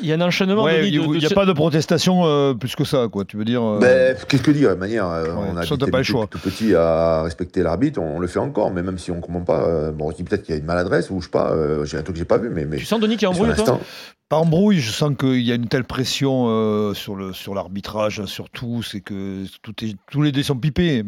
[0.00, 2.54] Il y a un enchaînement Ouais, Denis, il n'y a de- pas de protestation euh,
[2.54, 3.24] plus que ça, quoi.
[3.24, 3.62] Tu veux dire.
[3.62, 6.26] euh, Ben, qu'est-ce que dire De manière, on a pas le choix.
[6.30, 9.40] tout petit à respecter l'arbitre, on le fait encore, mais même si on ne comprend
[9.40, 11.50] pas, euh, bon, on dit peut-être qu'il y a une maladresse ou je sais pas,
[11.50, 13.28] euh, j'ai un truc que j'ai pas vu, mais, mais Tu sens Denis qui est
[13.28, 13.80] sur embrouillé, toi
[14.28, 18.82] Pas embrouille, je sens qu'il y a une telle pression euh, sur sur l'arbitrage, surtout,
[18.82, 21.02] c'est que tout est, tous les dés sont pipés.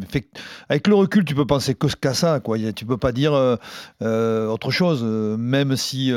[0.71, 2.57] Avec le recul, tu peux penser que qu'à ça, quoi.
[2.75, 3.57] Tu peux pas dire euh,
[4.01, 6.11] euh, autre chose, même si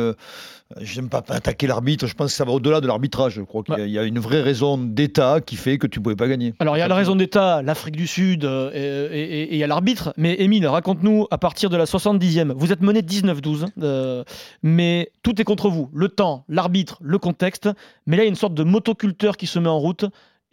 [0.81, 2.07] j'aime pas attaquer l'arbitre.
[2.07, 3.33] Je pense que ça va au-delà de l'arbitrage.
[3.35, 5.99] Je crois qu'il y a- y, a une vraie raison d'État qui fait que tu
[6.01, 6.53] pouvais pas gagner.
[6.59, 9.67] Alors, il y a la raison d'État, l'Afrique du Sud, euh, et il y a
[9.67, 10.13] l'arbitre.
[10.17, 14.23] Mais Émile, raconte-nous, à partir de la 70e, vous êtes mené 19-12, euh,
[14.61, 15.89] mais tout est contre vous.
[15.93, 17.69] Le temps, l'arbitre, le contexte.
[18.07, 20.05] Mais là, il y a une sorte de motoculteur qui se met en route.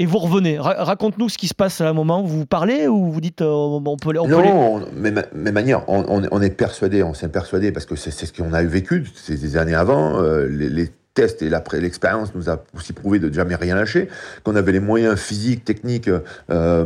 [0.03, 0.59] Et vous revenez.
[0.59, 2.23] Ra- Raconte-nous ce qui se passe à un moment.
[2.23, 5.11] Vous vous parlez ou vous dites euh, on peut, on peut les- Non, on- mais,
[5.11, 8.33] ma- mais manière, on, on- on est persuadé, on s'est persuadé parce que c'est ce
[8.33, 10.21] qu'on a vécu ces des années avant.
[10.23, 14.09] euh, les, les tests et l'expérience nous a aussi prouvé de jamais rien lâcher,
[14.45, 16.09] qu'on avait les moyens physiques, techniques,
[16.51, 16.85] euh,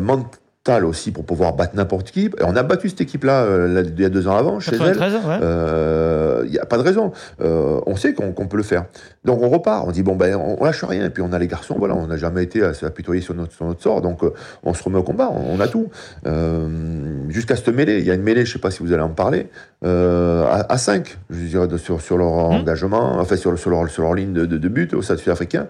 [0.84, 2.26] aussi pour pouvoir battre n'importe qui.
[2.26, 4.72] Et on a battu cette équipe-là euh, là, il y a deux ans avant chez
[4.72, 4.96] elle.
[4.96, 5.38] 93, ouais.
[5.42, 7.12] Euh, il n'y a pas de raison.
[7.40, 8.86] Euh, on sait qu'on peut le faire.
[9.24, 11.46] Donc on repart, on dit bon ben on, lâche rien, et puis on a les
[11.46, 14.34] garçons, voilà, on n'a jamais été à s'apitoyer sur notre, sur notre sort, donc euh,
[14.62, 15.88] on se remet au combat, on, a tout.
[16.26, 16.68] Euh,
[17.28, 19.08] jusqu'à cette mêlée, il y a une mêlée, je sais pas si vous allez en
[19.08, 19.48] parler,
[19.82, 22.54] à, 5, je dirais, sur, sur leur mmh.
[22.54, 25.66] engagement, enfin sur, sur, leur, sur leur ligne de, de, but au stade sud-africain,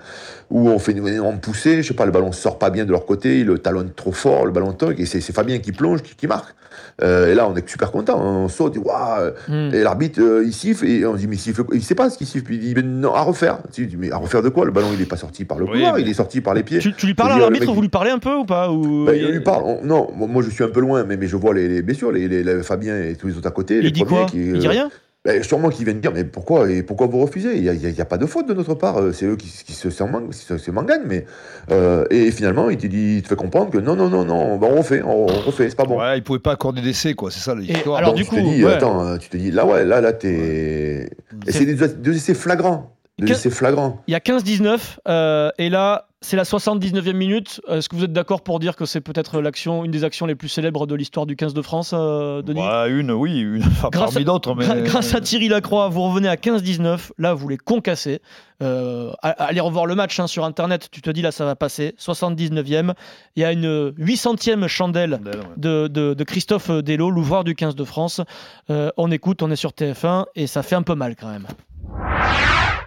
[0.51, 2.91] où on fait une énorme poussée, je sais pas, le ballon sort pas bien de
[2.91, 6.27] leur côté, le talonne trop fort, le ballon et c'est Fabien qui plonge, qui, qui
[6.27, 6.55] marque.
[7.03, 8.21] Euh, et là, on est super content.
[8.21, 9.75] On saute, waouh hmm.
[9.75, 12.19] Et l'arbitre, euh, il siffle, et on dit, mais il siffle, il sait pas ce
[12.19, 12.45] qu'il siffle.
[12.45, 13.59] Puis il dit, non, à refaire.
[13.73, 14.65] Tu dis, mais à refaire de quoi?
[14.65, 16.79] Le ballon, il est pas sorti par le couloir, il est sorti par les pieds.
[16.79, 18.71] Tu, lui parles à l'arbitre, vous lui parlez un peu ou pas?
[18.71, 19.05] Ou...
[19.05, 19.81] Ben, il lui parle.
[19.85, 22.29] non, moi, je suis un peu loin, mais, mais je vois les, les blessures, les,
[22.29, 23.77] les, Fabien et tous les autres à côté.
[23.77, 24.27] Il les dit quoi?
[24.33, 24.91] Il dit rien?
[25.25, 27.57] Ben, sûrement qu'ils viennent dire, mais pourquoi, et pourquoi vous refusez?
[27.57, 29.89] Il n'y a, pas de faute de notre part, euh, c'est eux qui, qui se,
[29.89, 31.07] se manganent.
[31.07, 31.25] Mais,
[31.71, 34.59] euh, et finalement, il te, dit, il te fait comprendre que non, non, non, non,
[34.59, 35.99] ben on refait, on, refait, c'est pas bon.
[35.99, 37.99] Ouais, il pouvait pas accorder d'essai, quoi, c'est ça l'histoire.
[37.99, 41.09] Alors, du coup, tu te dis, attends, tu te dis, là, ouais, là, là, t'es.
[41.47, 42.95] Et c'est des, des essais flagrants.
[43.27, 44.03] C'est flagrant.
[44.07, 47.61] Il y a 15-19, euh, et là, c'est la 79e minute.
[47.69, 50.35] Est-ce que vous êtes d'accord pour dire que c'est peut-être l'action, une des actions les
[50.35, 54.25] plus célèbres de l'histoire du 15 de France, euh, Denis Une, oui, une, grâce parmi
[54.25, 54.55] d'autres.
[54.55, 54.83] Mais...
[54.85, 57.11] Grâce à Thierry Lacroix, vous revenez à 15-19.
[57.19, 58.23] Là, vous les concassez.
[58.63, 60.89] Euh, allez revoir le match hein, sur Internet.
[60.91, 61.95] Tu te dis, là, ça va passer.
[61.99, 62.95] 79e.
[63.37, 65.21] Il y a une 800e chandelle
[65.59, 68.23] de, de, Christophe Dello, l'ouvreur du 15 de France.
[68.71, 71.47] Euh, on écoute, on est sur TF1, et ça fait un peu mal quand même.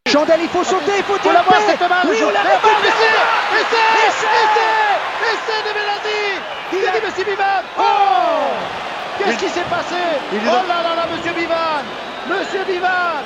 [0.08, 1.34] Chandelle, il faut sauter, il faut tirer.
[1.34, 2.08] la voir cette balle.
[2.08, 2.80] Oui, on la récupère.
[3.60, 4.74] Essai, essai, essai,
[5.32, 6.24] essai de Belandi.
[6.74, 7.63] Il dit Monsieur Bivan?
[7.78, 7.84] Oh
[9.17, 9.96] Qu'est-ce qui s'est passé?
[10.32, 11.84] Oh là là là, Monsieur Bivan.
[12.30, 13.24] Monsieur Bivan.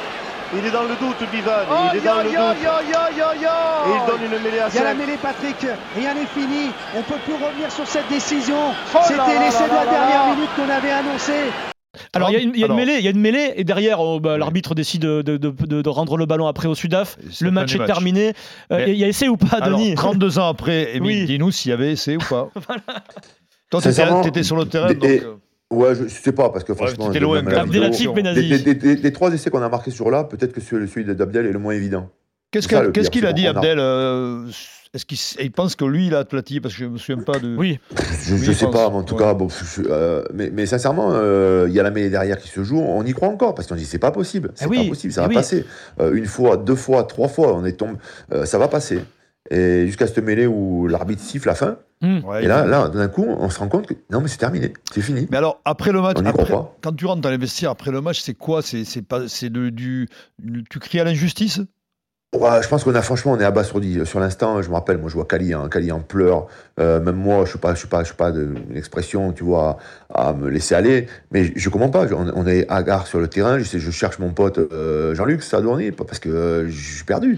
[0.53, 1.63] Il est dans le doute, Bivan.
[1.93, 2.35] il est dans le doute.
[2.35, 4.73] Et il donne une mêlée à 5.
[4.73, 5.65] Il y a la mêlée, Patrick.
[5.95, 6.71] Rien n'est fini.
[6.93, 8.73] On ne peut plus revenir sur cette décision.
[9.03, 11.51] C'était l'essai de la dernière minute qu'on avait annoncé.
[12.13, 14.37] Alors il y, a une, mêlée, il y a une mêlée et derrière oh, bah,
[14.37, 17.17] l'arbitre décide de, de, rendre le ballon après au Sudaf.
[17.39, 18.33] Le match est terminé.
[18.71, 19.95] Euh, il y a essai ou pas, Denis?
[19.95, 22.49] 32 ans après, Emile, dis-nous s'il y avait essai ou pas.
[23.69, 24.93] Toi, tu étais, sur le terrain.
[24.93, 25.05] donc...
[25.05, 25.35] Euh,
[25.71, 29.91] ouais, je, sais pas parce que franchement, ouais, loin, des, trois essais qu'on a marqués
[29.91, 32.09] sur là, peut-être que celui d'Abdel est le moins évident.
[32.51, 34.45] Qu'est-ce qu'il a dit, Abdel euh,
[34.93, 37.39] est-ce qu'il pense que lui, il a aplati Parce que je ne me souviens pas
[37.39, 37.55] de.
[37.55, 37.79] Oui.
[38.23, 39.47] Je ne sais pas, mais en tout cas, bon,
[39.79, 42.79] euh, mais, sincèrement, euh, il y a la mêlée derrière qui se joue.
[42.79, 44.51] On y croit encore parce qu'on dit c'est pas possible.
[44.55, 45.65] C'est eh pas possible, ça eh va passer.
[46.01, 47.99] Euh, une fois, deux fois, trois fois, on est tombé.
[48.43, 48.99] ça va passer.
[49.49, 51.77] Et jusqu'à cette mêlée où l'arbitre siffle la fin.
[52.01, 52.19] Hmm.
[52.41, 55.01] et là, là d'un coup, on se rend compte que non, mais c'est terminé, c'est
[55.01, 55.27] fini.
[55.29, 56.17] Mais alors, après le match,
[56.81, 58.61] quand tu rentres dans les vestiaires après le match, c'est quoi?
[58.61, 60.09] C'est pas, c'est du,
[60.69, 61.61] tu cries à l'injustice?
[62.33, 64.61] Ouais, je pense qu'on a franchement on est abasourdi sur l'instant.
[64.61, 66.47] Je me rappelle, moi je vois Kali, hein, Kali en pleurs.
[66.79, 69.43] Euh, même moi, je suis pas, je suis pas, je suis pas d'une expression, tu
[69.43, 69.77] vois,
[70.13, 71.07] à, me laisser aller.
[71.31, 72.05] Mais je, comprends pas.
[72.13, 73.59] On, est à gare sur le terrain.
[73.59, 77.37] Je, sais, je cherche mon pote euh, Jean-Luc Sadorni parce que euh, je suis perdu.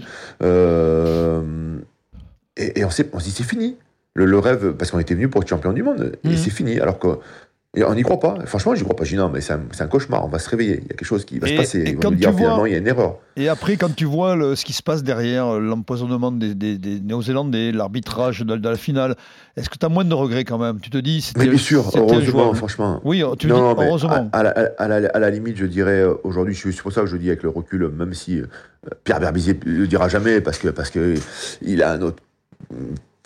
[2.56, 3.76] et, on, sait, on se dit c'est fini.
[4.14, 6.36] Le, rêve, parce qu'on était venu pour être champion du monde, et mmh.
[6.36, 6.78] c'est fini.
[6.78, 7.18] Alors que
[7.76, 8.36] et on n'y croit pas.
[8.46, 9.04] Franchement, j'y crois pas.
[9.04, 10.24] Je dis non, mais c'est un, cauchemar.
[10.24, 10.80] On va se réveiller.
[10.82, 11.80] Il y a quelque chose qui va se passer.
[11.80, 13.16] Et Ils dire finalement, il y a une erreur.
[13.36, 16.54] Et après, quand tu vois ce qui se passe derrière, l'empoisonnement des,
[17.02, 19.16] Néo-Zélandais, l'arbitrage de, la finale,
[19.56, 20.80] est-ce que tu as moins de regrets quand même?
[20.80, 21.32] Tu te dis.
[21.36, 23.00] Mais bien sûr, heureusement, franchement.
[23.04, 24.30] Oui, tu non, dis heureusement.
[24.32, 24.42] À,
[24.88, 27.88] la, limite, je dirais euh, aujourd'hui, c'est pour ça que je dis avec le recul,
[27.88, 28.46] même si euh,
[29.02, 31.14] Pierre Berbizier ne le dira jamais, parce que parce que
[31.62, 32.22] il a un autre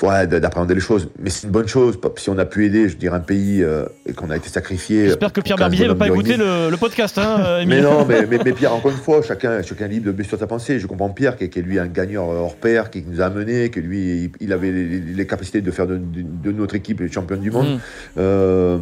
[0.02, 1.08] ouais, d'appréhender les choses.
[1.18, 1.98] Mais c'est une bonne chose.
[2.16, 4.48] Si on a pu aider, je veux dire, un pays euh, et qu'on a été
[4.48, 5.06] sacrifié.
[5.06, 7.18] J'espère que Pierre Barbier ne va pas écouter le, podcast.
[7.18, 10.37] Hein, euh, mais non, mais, mais, Pierre, encore une fois, chacun, chacun libre de baisser
[10.37, 10.78] sa pensée.
[10.78, 13.80] Je comprends Pierre, qui, est lui un gagneur hors pair, qui nous a amené, que
[13.80, 16.00] lui, il, avait les, capacités de faire de,
[16.52, 17.74] notre équipe les championne du monde.
[17.74, 17.78] Mm.
[18.18, 18.78] Euh,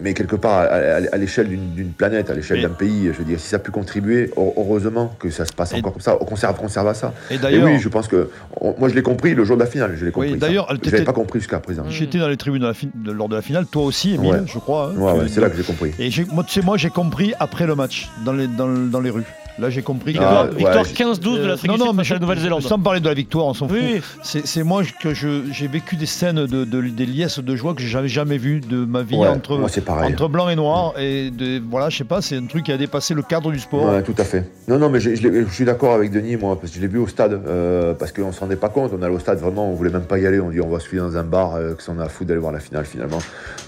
[0.00, 3.48] mais quelque part, à, l'échelle d'une planète, à l'échelle d'un pays, je veux dire, si
[3.48, 6.88] ça a pu contribuer, heureusement que ça se passe encore comme ça, on conserve, conserve
[6.88, 7.12] à ça.
[7.30, 8.30] Et, et oui, je pense que,
[8.78, 10.36] moi je l'ai compris le jour de la finale, je l'ai compris.
[10.36, 11.84] d'ailleurs, je l'avais pas compris jusqu'à présent.
[11.88, 12.70] J'étais dans les tribunes
[13.04, 14.92] lors de la finale, toi aussi, Emile, je crois.
[14.96, 15.00] Hein.
[15.00, 15.92] ouais, c'est là que j'ai compris.
[15.98, 19.10] Et moi, tu sais, moi j'ai compris après le match, dans les, dans, dans les
[19.10, 19.24] rues.
[19.58, 20.16] Là, j'ai compris.
[20.20, 22.62] Ah, victoire 15-12 de l'Afrique du Sud face la Nouvelle-Zélande.
[22.62, 23.78] Sans parler de la victoire, on s'en fout.
[24.22, 28.38] C'est moi que j'ai vécu des scènes de, des liesses de joie que j'avais jamais
[28.38, 30.94] vues de ma vie entre, entre blanc et noir.
[30.98, 33.58] Et de, voilà, je sais pas, c'est un truc qui a dépassé le cadre du
[33.58, 33.84] sport.
[33.84, 34.44] Ouais, tout à fait.
[34.68, 36.98] Non, non, mais je, je suis d'accord avec Denis, moi, parce que je l'ai vu
[36.98, 38.92] au stade, euh, parce qu'on s'en rendait pas compte.
[38.98, 40.40] On allait au stade, vraiment, on voulait même pas y aller.
[40.40, 42.40] On dit, on va se filer dans un bar, euh, que s'en a fou d'aller
[42.40, 43.18] voir la finale finalement.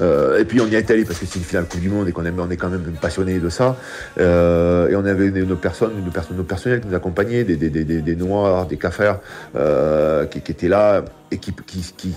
[0.01, 2.09] Euh, et puis on y est allé parce que c'est une finale Coupe du Monde
[2.09, 3.77] et qu'on on est quand même passionné de ça.
[4.19, 5.57] et on avait nos
[5.89, 6.11] nos
[6.45, 9.21] personnes qui nous accompagnaient, des, noirs, des cafards
[9.57, 11.53] euh, qui, étaient là et qui,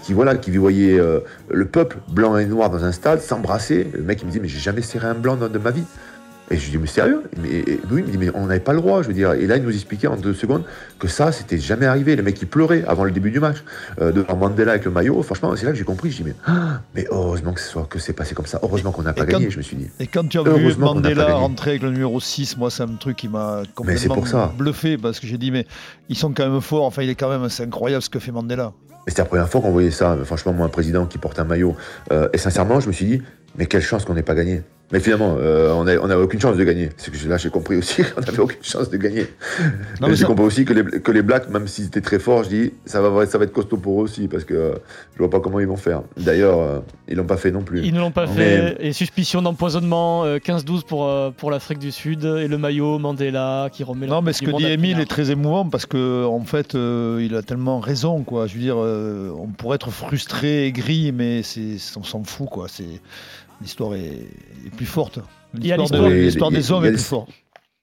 [0.10, 3.88] voilà, qui voyaient euh, le peuple blanc et noir dans un stade s'embrasser.
[3.94, 5.86] Le mec il me dit mais j'ai jamais serré un blanc de ma vie.
[6.52, 8.74] Et je lui dis, mais sérieux mais, Oui, il me dit, mais on n'avait pas
[8.74, 9.32] le droit, je veux dire.
[9.34, 10.64] Et là, il nous expliquait en deux secondes
[11.00, 12.16] que ça, c'était jamais arrivé.
[12.16, 13.64] Le mec, il pleurait avant le début du match,
[14.02, 15.24] euh, devant Mandela avec le maillot.
[15.24, 16.12] Franchement, c'est là que j'ai compris.
[16.12, 18.60] Je dis, mais, ah, mais heureusement que ce soit- que c'est passé comme ça.
[18.62, 19.88] Heureusement qu'on n'a pas quand- gagné, je me suis dit.
[20.00, 23.16] Et quand tu as vu Mandela rentrer avec le numéro 6, moi, c'est un truc
[23.18, 24.54] qui m'a Mais c'est complètement pour ça.
[24.58, 25.66] bluffé parce que j'ai dit, mais
[26.10, 26.86] ils sont quand même forts.
[26.86, 28.74] Enfin, il est quand même, c'est incroyable ce que fait Mandela.
[29.06, 30.18] Mais c'était la première fois qu'on voyait ça.
[30.24, 31.76] Franchement, moi, un président qui porte un maillot.
[32.12, 33.22] Euh, et sincèrement, je me suis dit,
[33.58, 34.62] mais quelle chance qu'on n'ait pas gagné.
[34.94, 36.90] Mais finalement, euh, on n'a on n'avait aucune chance de gagner.
[36.98, 39.26] C'est que là, j'ai compris aussi qu'on n'avait aucune chance de gagner.
[40.00, 42.44] Mais j'ai ça- compris aussi que les, que les Blacks, même s'ils étaient très forts,
[42.44, 44.74] je dis, ça va, ça va être costaud pour eux aussi, parce que euh,
[45.16, 46.04] je vois pas comment ils vont faire.
[46.16, 47.82] D'ailleurs, euh, ils l'ont pas fait non plus.
[47.84, 48.78] Ils ne l'ont pas Mais- fait.
[48.82, 52.24] Et suspicion d'empoisonnement, euh, 15-12 pour, euh, pour l'Afrique du Sud.
[52.24, 55.68] Et le maillot Mandela qui remet Non, mais ce que dit Emile est très émouvant
[55.68, 58.46] parce que en fait, euh, il a tellement raison, quoi.
[58.46, 62.68] Je veux dire, euh, on pourrait être frustré, aigri, mais c'est, on s'en fout, quoi.
[62.70, 62.84] C'est
[63.64, 64.28] l'histoire est,
[64.68, 65.18] est plus forte.
[65.56, 66.10] Il y a L'histoire, de- a-
[66.52, 67.30] des hommes a est des- plus forte.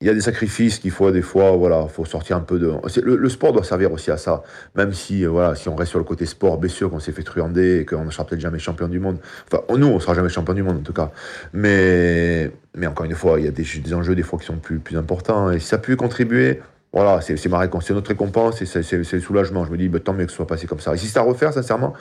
[0.03, 2.73] Il y a des sacrifices qu'il faut des fois, voilà, faut sortir un peu de.
[3.03, 4.43] Le, le sport doit servir aussi à ça,
[4.75, 7.13] même si, euh, voilà, si on reste sur le côté sport, bien sûr qu'on s'est
[7.13, 9.19] fait truander et qu'on ne sera peut-être jamais champion du monde.
[9.53, 11.11] Enfin, nous, on sera jamais champion du monde en tout cas.
[11.53, 14.57] Mais, mais encore une fois, il y a des, des enjeux des fois qui sont
[14.57, 15.51] plus, plus importants.
[15.51, 16.61] Et si ça peut contribuer,
[16.93, 19.65] voilà, c'est c'est ma récompense, c'est notre récompense et c'est le soulagement.
[19.65, 20.95] Je me dis, bah, tant mieux que ce soit passé comme ça.
[20.95, 21.93] Et si c'est à refaire, sincèrement,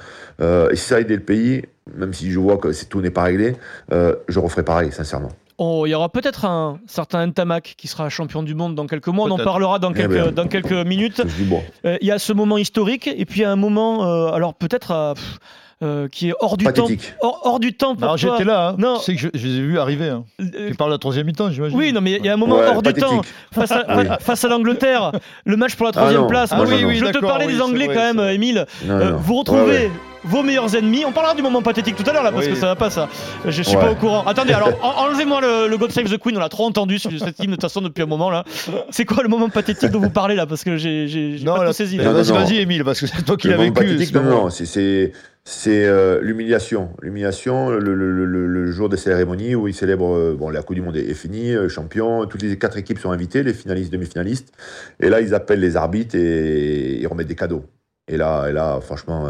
[0.42, 1.64] euh, et si ça a aidé le pays,
[1.96, 3.56] même si je vois que c'est- tout n'est pas réglé,
[3.94, 5.30] euh, je referai pareil, sincèrement.
[5.62, 9.10] Oh, il y aura peut-être un certain Ntamak qui sera champion du monde dans quelques
[9.10, 9.28] mois.
[9.28, 10.32] On en parlera dans Eh quelques, ben.
[10.32, 11.22] dans quelques minutes.
[11.50, 11.62] Bon.
[11.86, 14.32] Euh, Il y a ce moment historique et puis il y a un moment, euh,
[14.32, 15.14] alors peut-être
[15.82, 17.02] euh, qui est hors du Pathétique.
[17.22, 17.28] temps.
[17.28, 18.18] Hors, hors du temps pour Non, toi.
[18.18, 18.70] j'étais là.
[18.70, 18.76] Hein.
[18.78, 18.98] Non.
[18.98, 20.10] Tu sais que je, je les ai vus arriver.
[20.10, 20.26] Hein.
[20.42, 21.78] Euh, Tu parles de la troisième mi-temps, j'imagine.
[21.78, 23.22] oui, non, mais il y a un moment Ouais, hors du temps.
[23.54, 24.06] Face à, Oui.
[24.20, 25.12] face à l'Angleterre,
[25.46, 26.28] le match pour la troisième non.
[26.28, 26.50] place.
[26.52, 28.30] Ah Moi, oui, je, oui, je te parlais oui, des Anglais vrai, quand même.
[28.34, 28.66] Émile.
[28.90, 29.92] Euh, vous retrouvez Ouais, ouais.
[30.26, 31.06] vos meilleurs ennemis.
[31.06, 32.52] On parlera du moment pathétique tout à l'heure là parce Oui.
[32.52, 33.08] que ça va pas ça.
[33.46, 33.82] Je suis Ouais.
[33.82, 34.24] pas au courant.
[34.26, 36.36] Attendez, alors en- enlevez-moi le, le God Save the Queen.
[36.36, 38.44] On l'a trop entendu sur cette team de toute façon depuis un moment là.
[38.90, 40.46] C'est quoi le moment pathétique dont vous parlez là?
[40.46, 41.98] Parce que j'ai j'ai- j'ai Non, pas tout saisi.
[41.98, 44.14] Vas-y, Emile, parce que c'est toi qui Le l'as moment vécu.
[44.14, 46.90] non, non, c'est- c'est euh, l'humiliation.
[47.02, 50.62] L'humiliation, le, le- le- le- le jour des cérémonies où ils célèbrent, euh, bon, la
[50.62, 53.54] Coupe du Monde est, est finie, euh, champion, toutes les quatre équipes sont invitées, les
[53.54, 54.52] finalistes, demi-finalistes,
[55.00, 57.64] et là ils appellent les arbitres et ils remettent des cadeaux.
[58.12, 59.28] Et là, et là franchement,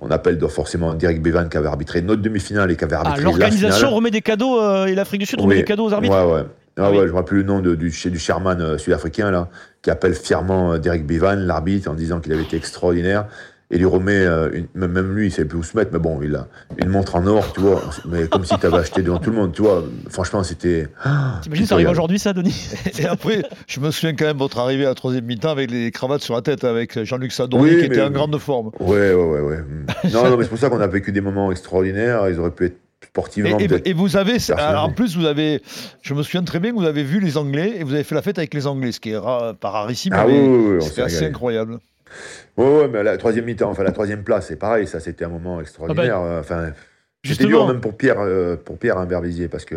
[0.00, 3.00] on appelle donc forcément Derek Bevan qui avait arbitré notre demi-finale et qui avait Ah,
[3.00, 5.60] arbitré la L'organisation remet des cadeaux et l'Afrique du Sud remet Oui.
[5.60, 6.14] des cadeaux aux arbitres.
[6.26, 6.46] Ouais, ouais.
[6.78, 6.98] Ah Oui.
[6.98, 9.48] ouais, je me rappelle le nom de- du, du euh, sud-africain là,
[9.82, 13.26] qui appelle fièrement Derek Bevan, l'arbitre, en disant qu'il avait été extraordinaire.
[13.72, 16.20] Et lui remet, euh, une- même- lui, il savait plus où se mettre, mais bon,
[16.22, 16.46] il a
[16.80, 19.36] une montre en or, tu vois, mais comme si tu avais acheté devant tout le
[19.36, 19.82] monde, tu vois.
[20.08, 20.86] Franchement, c'était.
[21.02, 22.68] ah, T'imagines ça arrive aujourd'hui ça, Denis
[23.00, 25.72] Et après, je me souviens quand même de votre arrivée à la troisième mi-temps avec
[25.72, 28.70] les cravates sur la tête avec Jean-Luc Sadoni Oui, qui mais- était en grande forme.
[28.78, 29.58] Ouais, ouais, ouais, ouais.
[29.58, 29.86] Mm.
[30.12, 32.28] Non, non, mais c'est pour ça qu'on a vécu des moments extraordinaires.
[32.30, 34.36] Ils auraient pu être sportivement et- vous avez,
[34.76, 35.60] en plus, vous avez,
[36.02, 38.14] je me souviens très bien que vous avez vu les Anglais et vous avez fait
[38.14, 40.74] la fête avec les Anglais, ce qui est ra- pas rarissime, Ah mais oui, oui,
[40.76, 41.26] oui, s'est assez régalé.
[41.26, 41.78] incroyable.
[42.56, 45.28] Ouais, ouais, mais la troisième mi-temps, enfin la troisième place, c'est pareil, ça c'était un
[45.28, 46.20] moment extraordinaire.
[46.20, 46.70] euh, Enfin,
[47.24, 49.76] c'était dur même pour Pierre, euh, pour Pierre hein, Berbizier, parce que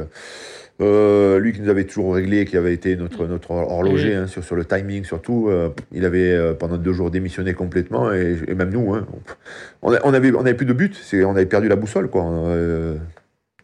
[0.81, 4.43] euh, lui qui nous avait toujours réglé, qui avait été notre, notre horloger hein, sur,
[4.43, 8.53] sur le timing surtout, euh, il avait euh, pendant deux jours démissionné complètement, et, et
[8.55, 9.05] même nous, hein,
[9.81, 12.23] on, a- on avait, on avait plus de but, on avait perdu la boussole, quoi.
[12.25, 12.95] euh,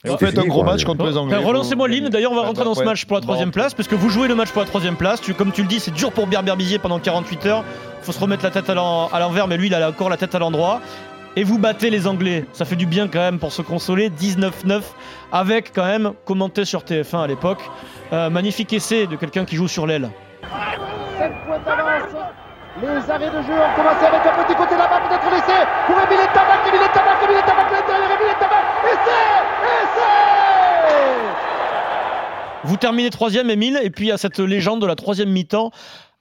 [0.03, 0.73] c'était faites un gros quoi.
[0.73, 1.35] match contre les Anglais.
[1.37, 2.09] Enfin, relancez-moi l'hymne.
[2.09, 4.09] D'ailleurs, on va Ah, rentrer dans ce match pour la troisième place, parce que vous
[4.09, 5.19] jouez le match pour la troisième place.
[5.19, 7.63] Tu, comme tu le dis, c'est dur pour Pierre Berbizier pendant 48 heures.
[8.05, 10.17] Faut se remettre la tête à l'en- à l'envers, mais lui, il a encore la
[10.17, 10.79] tête à l'endroit.
[11.37, 12.45] Et vous battez les Anglais.
[12.53, 14.09] Ça fait du bien quand même pour se consoler.
[14.09, 14.83] 19-9,
[15.33, 17.59] avec quand même, commenté sur TF1 à l'époque,
[18.13, 20.09] euh, magnifique essai de quelqu'un qui joue sur l'aile.
[21.17, 22.13] 7 points d'avance.
[22.81, 26.27] Les arrêts de jeu ont commencé avec un petit côté là-bas, peut-être l'essai pour Emile
[26.33, 29.25] Tabac, Emile Tabac, Emile Tabac, l'intérieur, Emile Tabac, essai
[29.83, 31.25] Essai
[32.65, 35.71] Vous terminez troisième, Emile, et puis il y a cette légende de la troisième mi-temps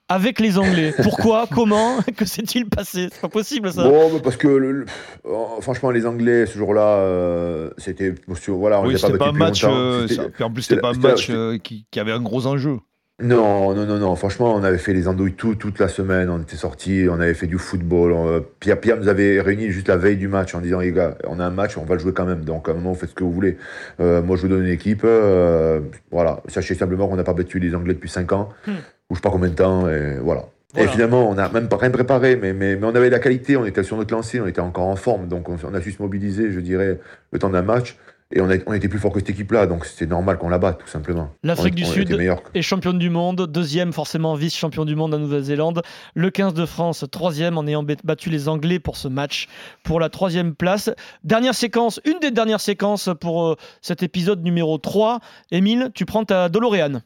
[0.08, 0.92] avec les Anglais.
[1.02, 1.46] Pourquoi?
[1.52, 1.98] Comment?
[2.16, 3.08] Que s'est-il passé?
[3.12, 3.84] C'est pas possible ça.
[3.88, 8.14] Bon, bah, parce que le- le- pff, oh, franchement, les Anglais, ce jour-là, euh, c'était.
[8.48, 9.64] Voilà, on Oui, c'était pas un match.
[9.64, 10.06] euh,
[10.40, 12.78] en plus, c'était pas un match euh, qui, qui avait un gros enjeu.
[13.22, 14.16] Non, non, non, non.
[14.16, 16.28] Franchement, on avait fait les andouilles tout, toute la semaine.
[16.30, 18.10] On était sortis, on avait fait du football.
[18.12, 21.16] on- Pierre, Pierre nous avait réunis juste la veille du match en disant les gars,
[21.28, 22.44] on a un match, on va le jouer quand même.
[22.44, 23.56] Donc à un moment, vous faites ce que vous voulez.
[24.00, 25.02] Euh, moi, je vous donne une équipe.
[25.04, 26.42] euh, voilà.
[26.48, 28.72] Sachez simplement qu'on n'a pas battu les Anglais depuis 5 ans, Hmm.
[29.08, 29.88] ou je sais pas combien de temps.
[29.88, 30.46] Et voilà.
[30.74, 30.88] Voilà.
[30.88, 33.56] Et finalement, on n'a même pas rien préparé, mais, mais, mais on avait la qualité,
[33.56, 35.92] on était sur notre lancée, on était encore en forme, donc on, on a su
[35.92, 36.98] se mobiliser, je dirais,
[37.30, 37.96] le temps d'un match.
[38.34, 40.58] Et on, a, on était plus fort que cette équipe-là, donc c'était normal qu'on la
[40.58, 41.30] batte, tout simplement.
[41.42, 42.18] L'Afrique du Sud
[42.54, 45.82] est championne du monde, deuxième forcément vice-champion du monde à Nouvelle-Zélande.
[46.14, 49.46] Le 15 de France, troisième en ayant bat- battu les Anglais pour ce match,
[49.84, 50.90] pour la troisième place.
[51.22, 55.20] Dernière séquence, une des dernières séquences pour euh, cet épisode numéro 3.
[55.52, 57.00] Émile, tu prends ta DeLorean.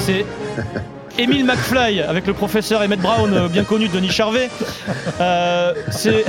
[0.00, 0.24] C'est
[1.18, 4.48] Émile McFly avec le professeur Emmett Brown, euh, bien connu de Denis Charvet.
[5.20, 6.24] Euh, c'est.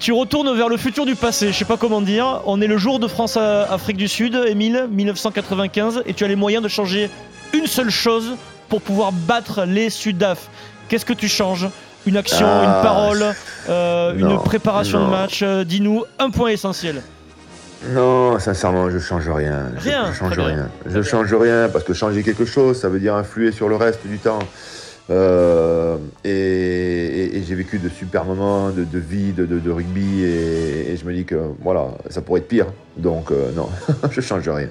[0.00, 2.40] Tu retournes vers le futur du passé, je sais pas comment dire.
[2.46, 6.62] On est le jour de France-Afrique du Sud, Émile, 1995, et tu as les moyens
[6.64, 7.10] de changer
[7.52, 8.36] une seule chose
[8.70, 10.48] pour pouvoir battre les Sudaf.
[10.88, 11.68] Qu'est-ce que tu changes?
[12.06, 13.24] Une action, Ah, une parole,
[13.68, 17.02] euh, une non, préparation de match euh, Dis-nous un point essentiel.
[17.90, 19.66] Non, sincèrement, je change rien.
[19.78, 20.68] Je- Rien, Je, change très bien, rien.
[20.86, 24.06] Je change rien parce que changer quelque chose, ça veut dire influer sur le reste
[24.06, 24.38] du temps.
[25.10, 29.70] Euh, et et- et j'ai vécu de super moments de, de vie, de, de- de
[29.70, 32.66] rugby, et, et je me dis que voilà, ça pourrait être pire.
[32.96, 33.68] Donc euh, non,
[34.10, 34.68] je change rien.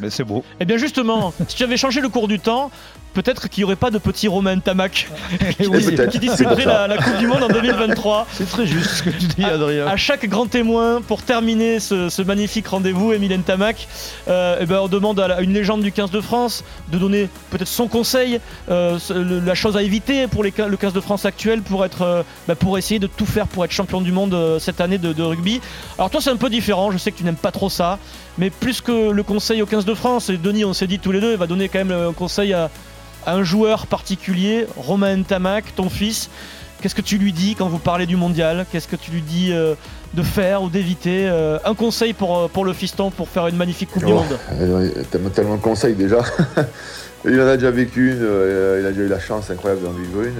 [0.00, 0.42] Mais c'est beau.
[0.58, 2.70] Eh bien justement, si tu avais changé le cours du temps,
[3.14, 5.08] peut-être qu'il n'y aurait pas de petit Romain Tamac
[5.58, 8.26] qui, oui, peut-être, qui c'est disputerait la, Coupe du Monde en 2023.
[8.32, 9.86] C'est très juste ce que tu dis, Adrien.
[9.86, 13.88] À chaque grand témoin, pour terminer ce, ce magnifique rendez-vous, Emile Tamac,
[14.28, 16.98] euh, eh ben, on demande à, la- à une légende du 15 de France de
[16.98, 21.00] donner peut-être son conseil, euh, le- la chose à éviter pour les, le 15 de
[21.00, 24.12] France actuel pour, être, euh, bah, pour essayer de tout faire pour être champion du
[24.12, 25.60] monde cette année de, de rugby.
[25.98, 27.98] Alors toi c'est un peu différent, je sais que tu n'aimes pas trop ça,
[28.38, 31.12] mais plus que le conseil au 15 de France, et Denis on s'est dit tous
[31.12, 32.70] les deux, il va donner quand même un conseil à
[33.26, 36.28] un joueur particulier, Romain Tamac, ton fils.
[36.80, 38.66] Qu'est-ce que tu lui dis quand vous parlez du mondial?
[38.72, 39.74] Qu'est-ce que tu lui dis euh,
[40.14, 43.56] de faire ou d'éviter Euh, Un conseil pour, euh, pour le fiston pour faire une
[43.56, 44.38] magnifique Coupe du Oh, Monde?
[44.60, 46.18] euh, Tellement, tellement de conseils déjà.
[47.24, 48.26] il en a déjà vécu une,
[48.80, 50.34] il a déjà eu la chance incroyable d'en vivre une.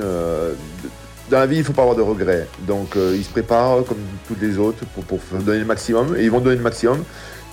[1.31, 2.49] dans la vie, il ne faut pas avoir de regrets.
[2.67, 6.17] Donc, ils se préparent comme toutes les autres pour, pour donner le maximum.
[6.19, 7.05] Et ils vont donner le maximum.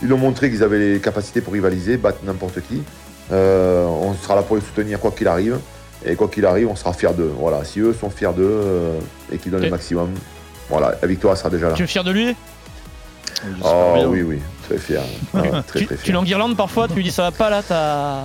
[0.02, 2.82] Ils ont montré qu'ils avaient les capacités pour rivaliser, battre n'importe qui.
[3.32, 5.60] Euh, on sera là pour les soutenir quoi qu'il arrive.
[6.06, 7.32] Et quoi qu'il arrive, on sera fiers d'eux.
[7.38, 9.00] Voilà, si eux sont fiers d'eux euh,
[9.32, 10.10] et qu'ils donnent Et- le maximum,
[10.70, 11.74] voilà, la victoire sera déjà là.
[11.76, 12.36] Tu es fier de lui?
[13.64, 14.08] Oh bien.
[14.08, 15.02] oui, oui, très fier.
[15.34, 16.14] Ah, très, Tu, très tu fier.
[16.14, 16.88] l'enguirlandes parfois?
[16.88, 18.24] Tu lui dis ça va pas là t'as-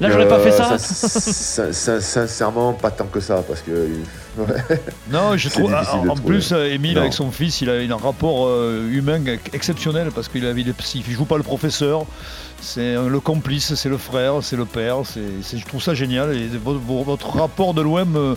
[0.00, 0.78] Là j'aurais pas Euh, fait ça.
[0.78, 3.70] sin- sin- Sincèrement, pas tant que ça, parce que
[4.38, 4.80] ouais,
[5.10, 5.74] Non, je trouve.
[6.08, 7.00] En plus, euh, Émile, Non.
[7.00, 10.46] avec son fils, il a, il a un rapport euh, humain ex- exceptionnel parce qu'il
[10.46, 12.04] avait, il joue pas le professeur,
[12.60, 14.98] c'est euh, le complice, c'est le frère, c'est le père.
[15.04, 16.32] c'est je trouve ça génial.
[16.36, 18.36] Et votre rapport de loin, me-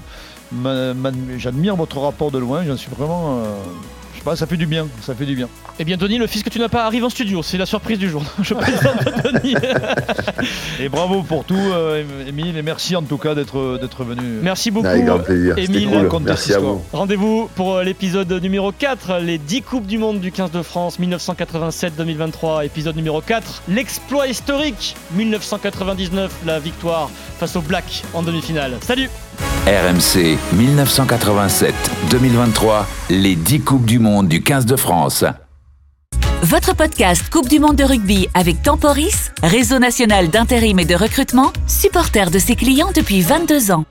[1.37, 2.63] j'admire votre rapport de loin.
[2.65, 3.39] J'en suis vraiment.
[3.43, 3.43] euh,
[4.21, 4.87] je sais pas, ça fait du bien.
[5.01, 5.49] Ça fait du bien.
[5.79, 7.97] Eh bien Denis, le fils que tu n'as pas arrive en studio, c'est la surprise
[7.97, 8.23] du jour.
[8.43, 9.55] Je présente Denis.
[10.79, 12.55] Et bravo pour tout, euh, Émile.
[12.55, 14.21] Et merci en tout cas d'être d'être venu.
[14.43, 14.85] Merci beaucoup.
[14.85, 15.55] avec grand plaisir.
[15.57, 15.97] C'était Émile, cool.
[16.03, 16.75] raconte Merci cette à histoire.
[16.75, 16.85] vous.
[16.93, 20.99] Rendez-vous pour euh, l'épisode numéro 4, les 10 Coupes du Monde du 15 de France
[20.99, 28.73] 1987-2023, épisode numéro 4, l'exploit historique 1999, la victoire face aux Blacks en demi-finale.
[28.81, 29.09] Salut
[29.67, 35.23] RMC 1987-2023, les 10 Coupes du Monde du 15 de France.
[36.41, 41.53] Votre podcast Coupe du Monde de rugby avec Temporis, réseau national d'intérim et de recrutement,
[41.67, 43.85] supporter de ses clients depuis 22 ans.